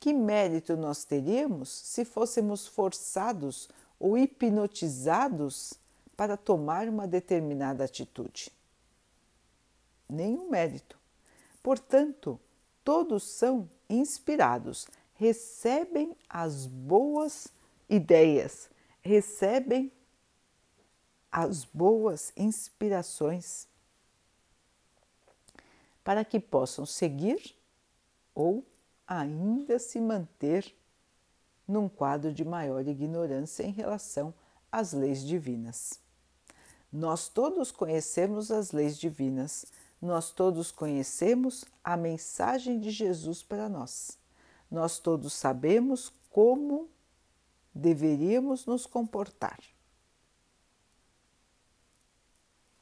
Que 0.00 0.12
mérito 0.12 0.76
nós 0.76 1.04
teríamos 1.04 1.68
se 1.68 2.04
fôssemos 2.04 2.66
forçados 2.66 3.68
ou 4.00 4.18
hipnotizados 4.18 5.74
para 6.22 6.36
tomar 6.36 6.88
uma 6.88 7.04
determinada 7.04 7.82
atitude? 7.82 8.52
Nenhum 10.08 10.48
mérito. 10.48 10.96
Portanto, 11.60 12.38
todos 12.84 13.24
são 13.24 13.68
inspirados, 13.90 14.86
recebem 15.14 16.16
as 16.28 16.64
boas 16.64 17.48
ideias, 17.90 18.70
recebem 19.00 19.90
as 21.28 21.64
boas 21.64 22.32
inspirações 22.36 23.66
para 26.04 26.24
que 26.24 26.38
possam 26.38 26.86
seguir 26.86 27.52
ou 28.32 28.64
ainda 29.08 29.76
se 29.80 30.00
manter 30.00 30.72
num 31.66 31.88
quadro 31.88 32.32
de 32.32 32.44
maior 32.44 32.86
ignorância 32.86 33.64
em 33.64 33.72
relação 33.72 34.32
às 34.70 34.92
leis 34.92 35.26
divinas. 35.26 36.01
Nós 36.92 37.28
todos 37.28 37.70
conhecemos 37.70 38.50
as 38.50 38.72
leis 38.72 38.98
divinas, 38.98 39.64
nós 40.00 40.30
todos 40.30 40.70
conhecemos 40.70 41.64
a 41.82 41.96
mensagem 41.96 42.78
de 42.78 42.90
Jesus 42.90 43.42
para 43.42 43.68
nós. 43.68 44.18
Nós 44.70 44.98
todos 44.98 45.32
sabemos 45.32 46.12
como 46.30 46.88
deveríamos 47.74 48.66
nos 48.66 48.84
comportar. 48.84 49.58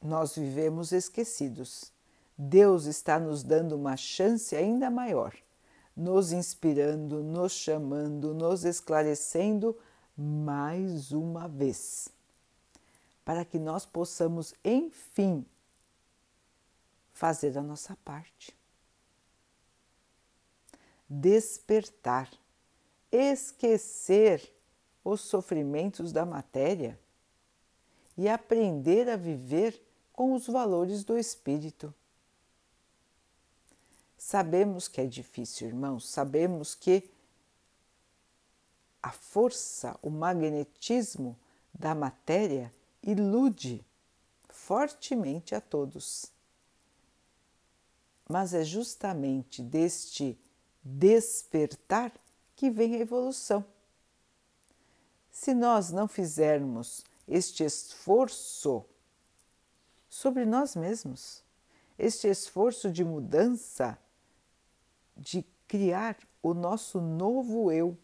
nós 0.01 0.35
vivemos 0.35 0.91
esquecidos. 0.91 1.91
Deus 2.37 2.85
está 2.85 3.19
nos 3.19 3.43
dando 3.43 3.73
uma 3.73 3.95
chance 3.95 4.55
ainda 4.55 4.89
maior, 4.89 5.33
nos 5.95 6.31
inspirando, 6.31 7.21
nos 7.21 7.51
chamando, 7.51 8.33
nos 8.33 8.65
esclarecendo 8.65 9.77
mais 10.17 11.11
uma 11.11 11.47
vez, 11.47 12.09
para 13.31 13.45
que 13.45 13.57
nós 13.57 13.85
possamos, 13.85 14.53
enfim, 14.61 15.45
fazer 17.13 17.57
a 17.57 17.61
nossa 17.61 17.95
parte. 18.03 18.53
despertar, 21.07 22.29
esquecer 23.09 24.53
os 25.01 25.21
sofrimentos 25.21 26.11
da 26.11 26.25
matéria 26.25 26.99
e 28.17 28.27
aprender 28.27 29.07
a 29.09 29.15
viver 29.15 29.81
com 30.11 30.33
os 30.33 30.47
valores 30.47 31.05
do 31.05 31.17
espírito. 31.17 31.93
Sabemos 34.17 34.89
que 34.89 34.99
é 34.99 35.05
difícil, 35.05 35.69
irmãos, 35.69 36.09
sabemos 36.09 36.75
que 36.75 37.09
a 39.01 39.11
força, 39.13 39.97
o 40.01 40.09
magnetismo 40.09 41.39
da 41.73 41.95
matéria 41.95 42.73
ilude 43.03 43.85
fortemente 44.49 45.55
a 45.55 45.61
todos. 45.61 46.31
Mas 48.29 48.53
é 48.53 48.63
justamente 48.63 49.61
deste 49.61 50.39
despertar 50.83 52.11
que 52.55 52.69
vem 52.69 52.95
a 52.95 52.99
evolução. 52.99 53.65
Se 55.29 55.53
nós 55.53 55.91
não 55.91 56.07
fizermos 56.07 57.03
este 57.27 57.63
esforço 57.63 58.85
sobre 60.09 60.45
nós 60.45 60.75
mesmos, 60.75 61.43
este 61.97 62.27
esforço 62.27 62.91
de 62.91 63.03
mudança, 63.03 63.97
de 65.15 65.43
criar 65.67 66.17
o 66.43 66.53
nosso 66.53 66.99
novo 66.99 67.71
eu. 67.71 67.97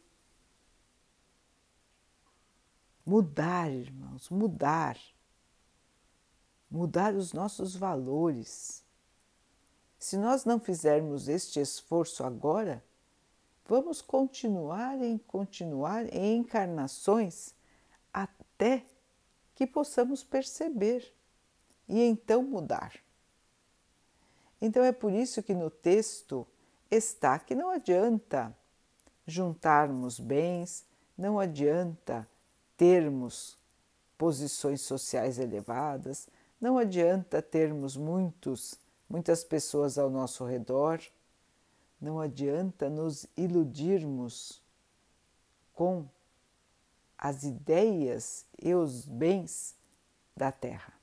Mudar, 3.08 3.72
irmãos, 3.72 4.30
mudar. 4.30 4.98
Mudar 6.70 7.16
os 7.16 7.32
nossos 7.32 7.74
valores. 7.74 8.84
Se 9.98 10.18
nós 10.18 10.44
não 10.44 10.60
fizermos 10.60 11.30
este 11.30 11.62
esforço 11.62 12.22
agora, 12.26 12.84
vamos 13.66 14.02
continuar 14.02 15.02
em 15.02 15.18
continuar 15.18 16.14
em 16.14 16.40
encarnações 16.40 17.56
até 18.14 18.86
que 19.56 19.66
possamos 19.66 20.22
perceber 20.22 21.10
e 21.88 22.02
então 22.02 22.44
mudar. 22.44 22.94
Então 24.62 24.84
é 24.84 24.92
por 24.92 25.14
isso 25.14 25.42
que 25.42 25.54
no 25.54 25.70
texto 25.70 26.46
está 26.92 27.40
que 27.40 27.56
não 27.56 27.70
adianta 27.70 28.54
juntarmos 29.26 30.20
bens, 30.20 30.86
não 31.18 31.40
adianta 31.40 32.28
termos 32.78 33.58
posições 34.18 34.82
sociais 34.82 35.40
elevadas, 35.40 36.28
não 36.62 36.78
adianta 36.78 37.42
termos 37.42 37.98
muitos, 37.98 38.76
muitas 39.10 39.44
pessoas 39.44 39.98
ao 39.98 40.10
nosso 40.10 40.46
redor, 40.46 41.02
não 42.00 42.20
adianta 42.20 42.90
nos 42.90 43.26
iludirmos 43.36 44.62
com 45.74 46.08
as 47.18 47.44
ideias 47.44 48.46
e 48.62 48.74
os 48.74 49.06
bens 49.06 49.76
da 50.36 50.52
terra. 50.52 50.94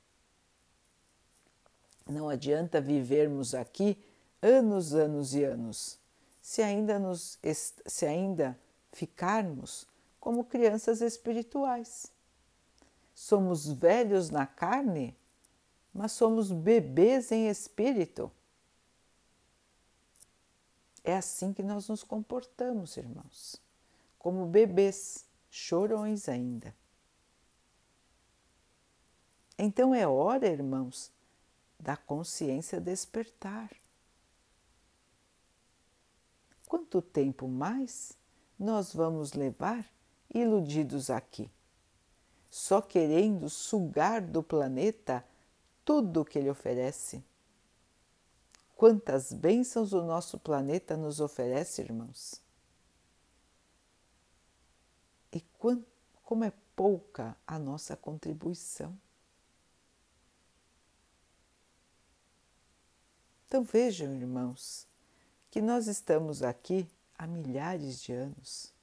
Não 2.07 2.29
adianta 2.29 2.81
vivermos 2.81 3.55
aqui 3.55 3.99
anos, 4.41 4.95
anos 4.95 5.35
e 5.35 5.43
anos, 5.43 5.99
se 6.41 6.63
ainda, 6.63 6.99
nos, 6.99 7.39
se 7.87 8.07
ainda 8.07 8.57
ficarmos 8.93 9.87
como 10.25 10.43
crianças 10.43 11.03
espirituais. 11.03 12.11
Somos 13.15 13.71
velhos 13.71 14.31
na 14.31 14.47
carne, 14.47 15.15
mas 15.93 16.13
somos 16.13 16.51
bebês 16.51 17.31
em 17.31 17.47
espírito. 17.47 18.33
É 21.05 21.15
assim 21.15 21.53
que 21.53 21.63
nós 21.63 21.89
nos 21.91 22.03
comportamos, 22.03 22.97
irmãos, 22.97 23.61
como 24.19 24.47
bebês, 24.47 25.27
chorões 25.51 26.27
ainda. 26.27 26.75
Então 29.59 29.95
é 29.95 30.09
hora, 30.09 30.49
irmãos, 30.49 31.13
da 31.79 31.99
consciência 31.99 32.81
despertar. 32.81 33.71
Quanto 36.67 37.03
tempo 37.03 37.47
mais 37.47 38.17
nós 38.59 38.95
vamos 38.95 39.35
levar 39.35 39.94
iludidos 40.35 41.09
aqui, 41.09 41.51
só 42.51 42.83
querendo 42.83 43.49
sugar 43.49 44.21
do 44.21 44.43
planeta 44.43 45.25
tudo 45.85 46.21
o 46.21 46.25
que 46.25 46.39
ele 46.39 46.51
oferece? 46.51 47.23
Quantas 48.77 49.33
bênçãos 49.33 49.93
o 49.93 50.03
nosso 50.03 50.39
planeta 50.39 50.97
nos 50.97 51.21
oferece, 51.21 51.81
irmãos? 51.81 52.43
E 55.33 55.41
como 56.23 56.45
é 56.45 56.53
pouca 56.75 57.37
a 57.47 57.59
nossa 57.59 57.97
contribuição. 57.97 58.97
Então 63.47 63.63
vejam, 63.63 64.13
irmãos, 64.13 64.87
que 65.51 65.63
nós 65.63 65.87
estamos 65.87 66.43
aqui 66.43 66.89
há 67.17 67.27
milhares 67.27 68.03
de 68.03 68.13
anos 68.13 68.74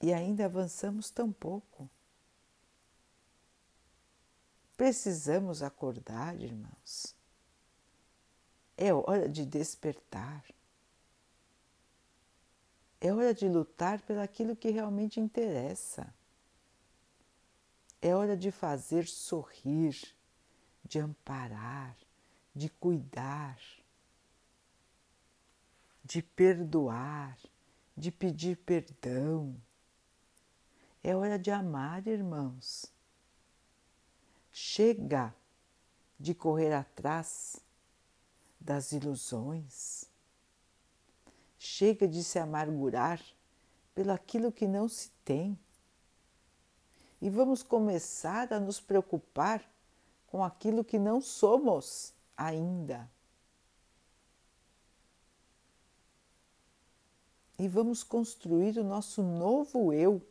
e 0.00 0.12
ainda 0.12 0.44
avançamos 0.44 1.10
tão 1.10 1.32
pouco. 1.32 1.88
Precisamos 4.76 5.62
acordar, 5.62 6.40
irmãos. 6.40 7.16
É 8.76 8.94
hora 8.94 9.28
de 9.28 9.44
despertar. 9.44 10.44
É 13.00 13.12
hora 13.12 13.34
de 13.34 13.48
lutar 13.48 14.00
pelaquilo 14.02 14.54
que 14.54 14.70
realmente 14.70 15.18
interessa. 15.18 16.12
É 18.00 18.14
hora 18.14 18.36
de 18.36 18.52
fazer 18.52 19.06
sorrir 19.06 20.16
de 20.88 20.98
amparar, 20.98 21.94
de 22.54 22.70
cuidar, 22.70 23.60
de 26.02 26.22
perdoar, 26.22 27.38
de 27.94 28.10
pedir 28.10 28.56
perdão. 28.56 29.54
É 31.08 31.16
hora 31.16 31.38
de 31.38 31.50
amar, 31.50 32.06
irmãos. 32.06 32.92
Chega 34.52 35.34
de 36.20 36.34
correr 36.34 36.70
atrás 36.70 37.56
das 38.60 38.92
ilusões. 38.92 40.04
Chega 41.58 42.06
de 42.06 42.22
se 42.22 42.38
amargurar 42.38 43.22
pelo 43.94 44.12
aquilo 44.12 44.52
que 44.52 44.68
não 44.68 44.86
se 44.86 45.08
tem. 45.24 45.58
E 47.22 47.30
vamos 47.30 47.62
começar 47.62 48.52
a 48.52 48.60
nos 48.60 48.78
preocupar 48.78 49.66
com 50.26 50.44
aquilo 50.44 50.84
que 50.84 50.98
não 50.98 51.22
somos 51.22 52.12
ainda. 52.36 53.10
E 57.58 57.66
vamos 57.66 58.04
construir 58.04 58.76
o 58.76 58.84
nosso 58.84 59.22
novo 59.22 59.90
eu, 59.90 60.22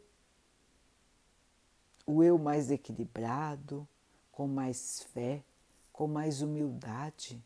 o 2.07 2.23
eu 2.23 2.37
mais 2.37 2.71
equilibrado, 2.71 3.85
com 4.31 4.47
mais 4.47 5.03
fé, 5.13 5.43
com 5.91 6.07
mais 6.07 6.41
humildade. 6.41 7.43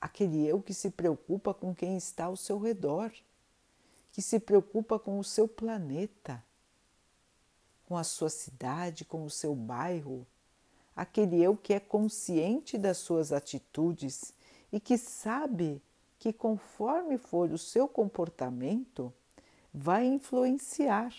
Aquele 0.00 0.46
eu 0.46 0.62
que 0.62 0.72
se 0.72 0.90
preocupa 0.90 1.52
com 1.52 1.74
quem 1.74 1.98
está 1.98 2.24
ao 2.24 2.36
seu 2.36 2.58
redor, 2.58 3.12
que 4.10 4.22
se 4.22 4.40
preocupa 4.40 4.98
com 4.98 5.18
o 5.18 5.24
seu 5.24 5.46
planeta, 5.46 6.42
com 7.84 7.98
a 7.98 8.02
sua 8.02 8.30
cidade, 8.30 9.04
com 9.04 9.24
o 9.24 9.30
seu 9.30 9.54
bairro, 9.54 10.26
aquele 10.96 11.42
eu 11.42 11.56
que 11.56 11.74
é 11.74 11.80
consciente 11.80 12.78
das 12.78 12.96
suas 12.96 13.30
atitudes 13.30 14.32
e 14.72 14.80
que 14.80 14.96
sabe 14.96 15.82
que, 16.18 16.32
conforme 16.32 17.18
for 17.18 17.50
o 17.50 17.58
seu 17.58 17.86
comportamento, 17.86 19.12
vai 19.72 20.06
influenciar 20.06 21.14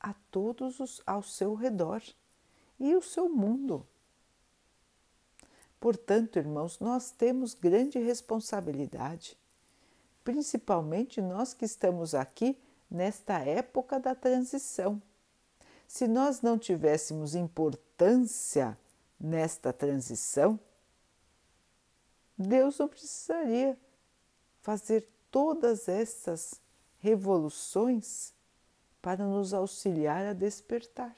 a 0.00 0.14
todos 0.30 0.80
os 0.80 1.02
ao 1.06 1.22
seu 1.22 1.54
redor 1.54 2.02
e 2.78 2.94
o 2.94 3.02
seu 3.02 3.28
mundo. 3.28 3.86
Portanto, 5.80 6.38
irmãos, 6.38 6.78
nós 6.80 7.10
temos 7.10 7.54
grande 7.54 7.98
responsabilidade, 7.98 9.36
principalmente 10.24 11.20
nós 11.20 11.54
que 11.54 11.64
estamos 11.64 12.14
aqui 12.14 12.58
nesta 12.90 13.38
época 13.38 14.00
da 14.00 14.14
transição. 14.14 15.00
Se 15.86 16.06
nós 16.08 16.42
não 16.42 16.58
tivéssemos 16.58 17.34
importância, 17.34 18.76
nesta 19.18 19.72
transição, 19.72 20.58
Deus 22.36 22.78
não 22.78 22.88
precisaria 22.88 23.76
fazer 24.60 25.08
todas 25.30 25.88
essas 25.88 26.60
revoluções 26.98 28.32
para 29.00 29.24
nos 29.24 29.54
auxiliar 29.54 30.26
a 30.26 30.32
despertar. 30.32 31.14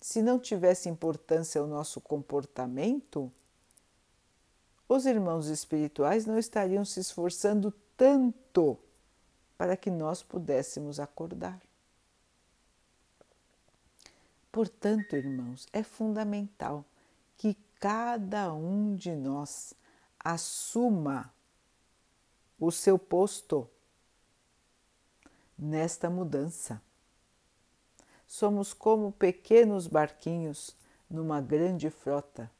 Se 0.00 0.20
não 0.20 0.38
tivesse 0.38 0.88
importância 0.88 1.62
o 1.62 1.66
nosso 1.66 2.00
comportamento, 2.00 3.32
os 4.88 5.06
irmãos 5.06 5.46
espirituais 5.46 6.26
não 6.26 6.38
estariam 6.38 6.84
se 6.84 7.00
esforçando 7.00 7.72
tanto 7.96 8.78
para 9.56 9.76
que 9.76 9.90
nós 9.90 10.22
pudéssemos 10.22 11.00
acordar. 11.00 11.60
Portanto, 14.52 15.16
irmãos, 15.16 15.66
é 15.72 15.82
fundamental 15.82 16.84
que 17.36 17.56
cada 17.80 18.52
um 18.52 18.94
de 18.94 19.16
nós 19.16 19.74
assuma 20.18 21.32
o 22.58 22.70
seu 22.70 22.98
posto 22.98 23.68
nesta 25.58 26.10
mudança. 26.10 26.80
Somos 28.26 28.72
como 28.72 29.12
pequenos 29.12 29.86
barquinhos 29.86 30.76
numa 31.08 31.40
grande 31.40 31.90
frota, 31.90 32.50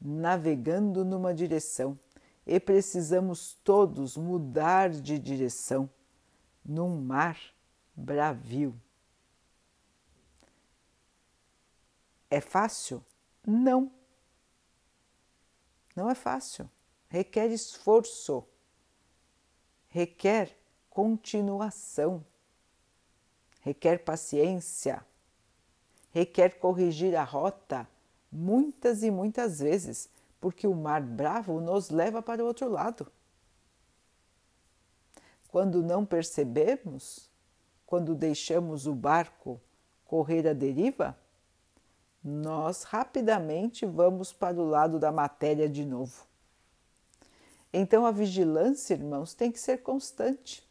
navegando 0.00 1.04
numa 1.04 1.32
direção 1.32 1.98
e 2.46 2.60
precisamos 2.60 3.54
todos 3.64 4.16
mudar 4.16 4.90
de 4.90 5.18
direção 5.18 5.90
num 6.64 7.00
mar 7.00 7.38
bravio. 7.94 8.78
É 12.30 12.40
fácil? 12.40 13.04
Não. 13.46 13.90
Não 15.94 16.10
é 16.10 16.14
fácil. 16.14 16.70
Requer 17.08 17.46
esforço, 17.46 18.46
requer 19.88 20.56
continuação, 20.96 22.24
requer 23.60 23.98
paciência, 23.98 25.04
requer 26.10 26.58
corrigir 26.58 27.14
a 27.14 27.22
rota 27.22 27.86
muitas 28.32 29.02
e 29.02 29.10
muitas 29.10 29.58
vezes, 29.58 30.08
porque 30.40 30.66
o 30.66 30.74
mar 30.74 31.02
bravo 31.02 31.60
nos 31.60 31.90
leva 31.90 32.22
para 32.22 32.42
o 32.42 32.46
outro 32.46 32.70
lado. 32.70 33.12
Quando 35.48 35.82
não 35.82 36.06
percebemos, 36.06 37.30
quando 37.84 38.14
deixamos 38.14 38.86
o 38.86 38.94
barco 38.94 39.60
correr 40.06 40.48
à 40.48 40.54
deriva, 40.54 41.14
nós 42.24 42.84
rapidamente 42.84 43.84
vamos 43.84 44.32
para 44.32 44.56
o 44.56 44.64
lado 44.64 44.98
da 44.98 45.12
matéria 45.12 45.68
de 45.68 45.84
novo. 45.84 46.26
Então 47.70 48.06
a 48.06 48.10
vigilância, 48.10 48.94
irmãos, 48.94 49.34
tem 49.34 49.52
que 49.52 49.60
ser 49.60 49.82
constante. 49.82 50.65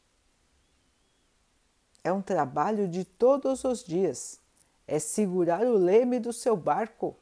É 2.06 2.14
um 2.14 2.22
trabalho 2.22 2.88
de 2.88 3.04
todos 3.04 3.64
os 3.64 3.84
dias. 3.84 4.40
É 4.86 5.00
segurar 5.00 5.66
o 5.66 5.76
leme 5.76 6.20
do 6.20 6.32
seu 6.32 6.56
barco, 6.56 7.18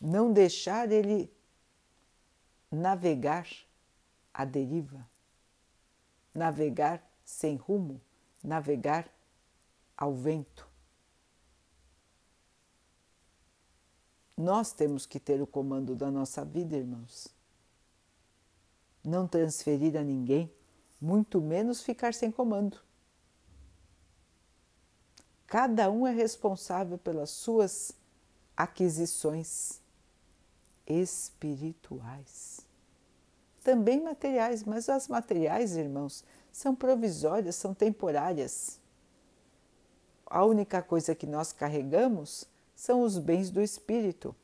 não 0.00 0.32
deixar 0.32 0.90
ele 0.90 1.32
navegar 2.68 3.46
à 4.34 4.44
deriva, 4.44 5.08
navegar 6.34 7.00
sem 7.24 7.54
rumo, 7.54 8.00
navegar 8.42 9.08
ao 9.96 10.12
vento. 10.12 10.68
Nós 14.36 14.72
temos 14.72 15.06
que 15.06 15.20
ter 15.20 15.40
o 15.40 15.46
comando 15.46 15.94
da 15.94 16.10
nossa 16.10 16.44
vida, 16.44 16.76
irmãos. 16.76 17.28
Não 19.04 19.28
transferir 19.28 19.96
a 19.96 20.02
ninguém, 20.02 20.52
muito 21.00 21.40
menos 21.40 21.80
ficar 21.80 22.12
sem 22.12 22.32
comando. 22.32 22.84
Cada 25.46 25.90
um 25.90 26.06
é 26.06 26.12
responsável 26.12 26.98
pelas 26.98 27.30
suas 27.30 27.92
aquisições 28.56 29.80
espirituais. 30.86 32.66
Também 33.62 34.02
materiais, 34.02 34.64
mas 34.64 34.88
as 34.88 35.08
materiais, 35.08 35.76
irmãos, 35.76 36.24
são 36.52 36.74
provisórias, 36.74 37.56
são 37.56 37.74
temporárias. 37.74 38.80
A 40.24 40.44
única 40.44 40.82
coisa 40.82 41.14
que 41.14 41.26
nós 41.26 41.52
carregamos 41.52 42.46
são 42.74 43.02
os 43.02 43.18
bens 43.18 43.50
do 43.50 43.62
espírito. 43.62 44.34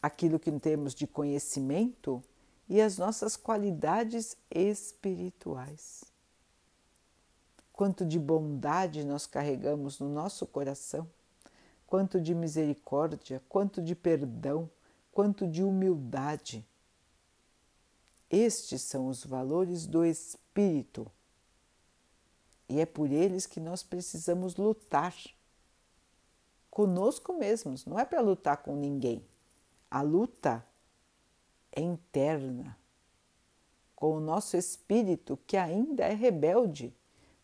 Aquilo 0.00 0.38
que 0.38 0.52
temos 0.52 0.94
de 0.94 1.06
conhecimento 1.06 2.22
e 2.68 2.80
as 2.80 2.98
nossas 2.98 3.36
qualidades 3.36 4.36
espirituais. 4.50 6.17
Quanto 7.78 8.04
de 8.04 8.18
bondade 8.18 9.04
nós 9.04 9.24
carregamos 9.24 10.00
no 10.00 10.08
nosso 10.08 10.44
coração, 10.44 11.08
quanto 11.86 12.20
de 12.20 12.34
misericórdia, 12.34 13.40
quanto 13.48 13.80
de 13.80 13.94
perdão, 13.94 14.68
quanto 15.12 15.46
de 15.46 15.62
humildade. 15.62 16.66
Estes 18.28 18.82
são 18.82 19.06
os 19.06 19.24
valores 19.24 19.86
do 19.86 20.04
espírito. 20.04 21.08
E 22.68 22.80
é 22.80 22.84
por 22.84 23.12
eles 23.12 23.46
que 23.46 23.60
nós 23.60 23.84
precisamos 23.84 24.56
lutar 24.56 25.14
conosco 26.68 27.32
mesmos, 27.32 27.86
não 27.86 27.96
é 27.96 28.04
para 28.04 28.20
lutar 28.20 28.56
com 28.56 28.74
ninguém. 28.74 29.24
A 29.88 30.02
luta 30.02 30.66
é 31.70 31.80
interna, 31.80 32.76
com 33.94 34.16
o 34.16 34.20
nosso 34.20 34.56
espírito 34.56 35.38
que 35.46 35.56
ainda 35.56 36.04
é 36.04 36.12
rebelde, 36.12 36.92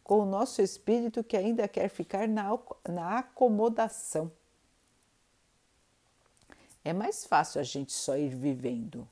com 0.04 0.20
o 0.20 0.26
nosso 0.26 0.60
espírito 0.60 1.24
que 1.24 1.36
ainda 1.36 1.66
quer 1.66 1.88
ficar 1.88 2.28
na, 2.28 2.50
na 2.86 3.18
acomodação. 3.18 4.30
É 6.84 6.92
mais 6.92 7.24
fácil 7.24 7.58
a 7.58 7.64
gente 7.64 7.92
só 7.92 8.14
ir 8.16 8.28
vivendo. 8.28 9.08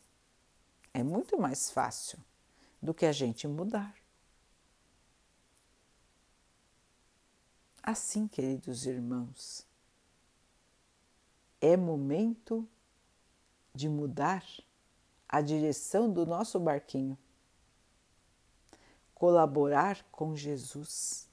É 0.93 1.03
muito 1.03 1.41
mais 1.41 1.71
fácil 1.71 2.19
do 2.81 2.93
que 2.93 3.07
a 3.07 3.13
gente 3.13 3.49
mudar. 3.49 3.97
Assim, 7.83 8.29
queridos 8.29 8.85
irmãos, 8.85 9.67
é 11.61 11.77
momento 11.77 12.69
de 13.75 13.89
mudar 13.89 14.45
a 15.27 15.41
direção 15.41 16.13
do 16.13 16.27
nosso 16.27 16.61
barquinho, 16.61 17.17
colaborar 19.23 20.05
com 20.11 20.35
Jesus 20.35 21.29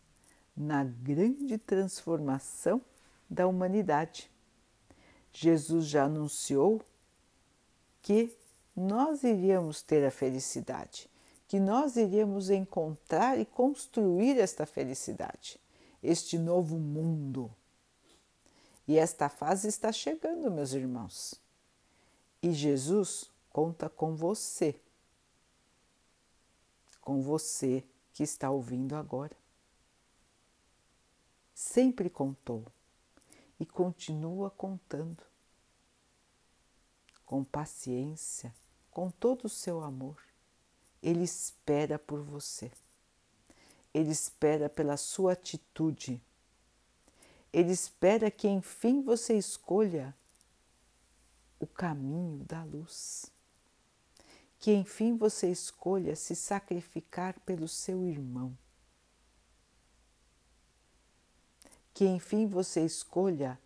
na 0.56 0.84
grande 0.84 1.58
transformação 1.58 2.80
da 3.28 3.48
humanidade. 3.48 4.30
Jesus 5.34 5.88
já 5.88 6.04
anunciou 6.04 6.84
que 8.00 8.32
nós 8.76 9.24
iríamos 9.24 9.82
ter 9.82 10.06
a 10.06 10.12
felicidade, 10.12 11.10
que 11.48 11.60
nós 11.60 11.96
iríamos 11.96 12.52
encontrar 12.52 13.40
e 13.40 13.44
construir 13.44 14.40
esta 14.40 14.68
felicidade, 14.68 15.60
este 16.04 16.38
novo 16.38 16.78
mundo 16.78 17.52
e 18.88 19.00
esta 19.00 19.30
fase 19.30 19.68
está 19.68 19.92
chegando, 19.92 20.52
meus 20.52 20.74
irmãos. 20.74 21.42
E 22.40 22.54
Jesus 22.54 23.32
conta 23.52 23.90
com 23.90 24.16
você, 24.16 24.80
com 27.10 27.24
você 27.24 27.84
que 28.14 28.22
está 28.22 28.52
ouvindo 28.52 28.96
agora. 28.96 29.36
Sempre 31.56 32.08
contou 32.08 32.64
e 33.60 33.66
continua 33.66 34.52
contando. 34.52 35.24
Com 37.26 37.44
paciência, 37.44 38.54
com 38.92 39.10
todo 39.10 39.46
o 39.46 39.50
seu 39.50 39.82
amor, 39.82 40.22
Ele 41.02 41.24
espera 41.24 41.98
por 41.98 42.22
você. 42.22 42.72
Ele 43.92 44.12
espera 44.12 44.70
pela 44.70 44.96
sua 44.96 45.34
atitude 45.34 46.22
ele 47.52 47.72
espera 47.72 48.30
que 48.30 48.48
enfim 48.48 49.02
você 49.02 49.36
escolha 49.36 50.16
o 51.60 51.66
caminho 51.66 52.46
da 52.46 52.64
luz. 52.64 53.32
Que 54.60 54.74
enfim 54.74 55.16
você 55.16 55.50
escolha 55.50 56.16
se 56.16 56.36
sacrificar 56.36 57.40
pelo 57.42 57.68
seu 57.68 58.06
irmão. 58.06 58.58
Que 61.94 62.06
enfim 62.06 62.46
você 62.46 62.86
escolha 62.86 63.60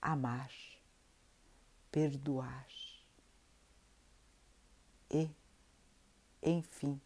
amar, 0.00 0.52
perdoar. 1.90 2.66
E, 5.10 5.30
enfim, 6.42 7.00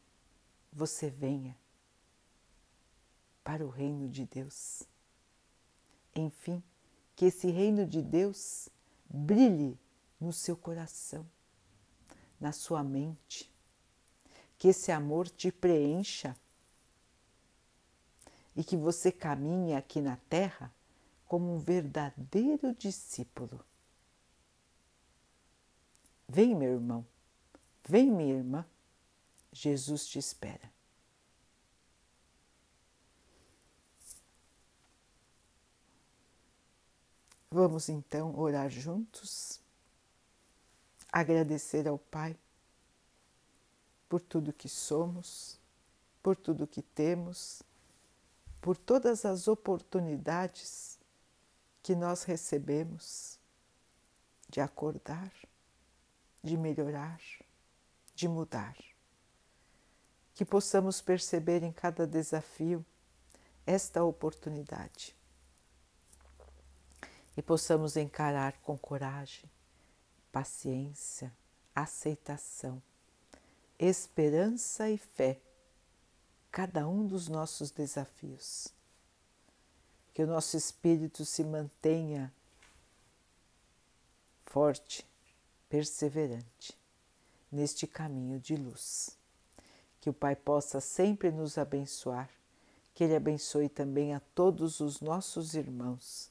você 0.72 1.10
venha 1.10 1.56
para 3.42 3.64
o 3.64 3.68
reino 3.68 4.08
de 4.08 4.24
Deus 4.24 4.86
enfim, 6.16 6.62
que 7.14 7.26
esse 7.26 7.50
reino 7.50 7.86
de 7.86 8.02
Deus 8.02 8.68
brilhe 9.08 9.78
no 10.18 10.32
seu 10.32 10.56
coração, 10.56 11.26
na 12.40 12.52
sua 12.52 12.82
mente, 12.82 13.50
que 14.58 14.68
esse 14.68 14.92
amor 14.92 15.28
te 15.28 15.50
preencha 15.50 16.36
e 18.54 18.64
que 18.64 18.76
você 18.76 19.12
caminhe 19.12 19.74
aqui 19.74 20.00
na 20.00 20.16
terra 20.28 20.72
como 21.26 21.54
um 21.54 21.58
verdadeiro 21.58 22.74
discípulo. 22.74 23.64
Vem, 26.28 26.54
meu 26.54 26.72
irmão, 26.72 27.06
vem, 27.86 28.10
minha 28.10 28.34
irmã, 28.34 28.66
Jesus 29.52 30.06
te 30.06 30.18
espera. 30.18 30.74
Vamos 37.50 37.88
então 37.88 38.38
orar 38.38 38.68
juntos, 38.68 39.60
agradecer 41.12 41.86
ao 41.88 41.98
Pai 41.98 42.36
por 44.08 44.20
tudo 44.20 44.52
que 44.52 44.68
somos, 44.68 45.58
por 46.22 46.36
tudo 46.36 46.66
que 46.66 46.82
temos, 46.82 47.62
por 48.60 48.76
todas 48.76 49.24
as 49.24 49.48
oportunidades 49.48 50.98
que 51.82 51.94
nós 51.94 52.24
recebemos 52.24 53.38
de 54.48 54.60
acordar, 54.60 55.32
de 56.42 56.56
melhorar, 56.56 57.20
de 58.14 58.28
mudar. 58.28 58.76
Que 60.34 60.44
possamos 60.44 61.00
perceber 61.00 61.62
em 61.62 61.72
cada 61.72 62.06
desafio 62.06 62.84
esta 63.64 64.04
oportunidade 64.04 65.16
e 67.36 67.42
possamos 67.42 67.96
encarar 67.96 68.54
com 68.62 68.78
coragem, 68.78 69.48
paciência, 70.36 71.32
aceitação, 71.74 72.82
esperança 73.78 74.90
e 74.90 74.98
fé 74.98 75.40
cada 76.52 76.86
um 76.86 77.06
dos 77.06 77.26
nossos 77.26 77.70
desafios. 77.70 78.68
Que 80.12 80.22
o 80.22 80.26
nosso 80.26 80.54
espírito 80.54 81.24
se 81.24 81.42
mantenha 81.42 82.30
forte, 84.44 85.06
perseverante 85.70 86.76
neste 87.50 87.86
caminho 87.86 88.38
de 88.38 88.56
luz. 88.56 89.16
Que 90.02 90.10
o 90.10 90.12
Pai 90.12 90.36
possa 90.36 90.82
sempre 90.82 91.30
nos 91.30 91.56
abençoar, 91.56 92.28
que 92.92 93.04
Ele 93.04 93.16
abençoe 93.16 93.70
também 93.70 94.12
a 94.12 94.20
todos 94.34 94.80
os 94.80 95.00
nossos 95.00 95.54
irmãos 95.54 96.30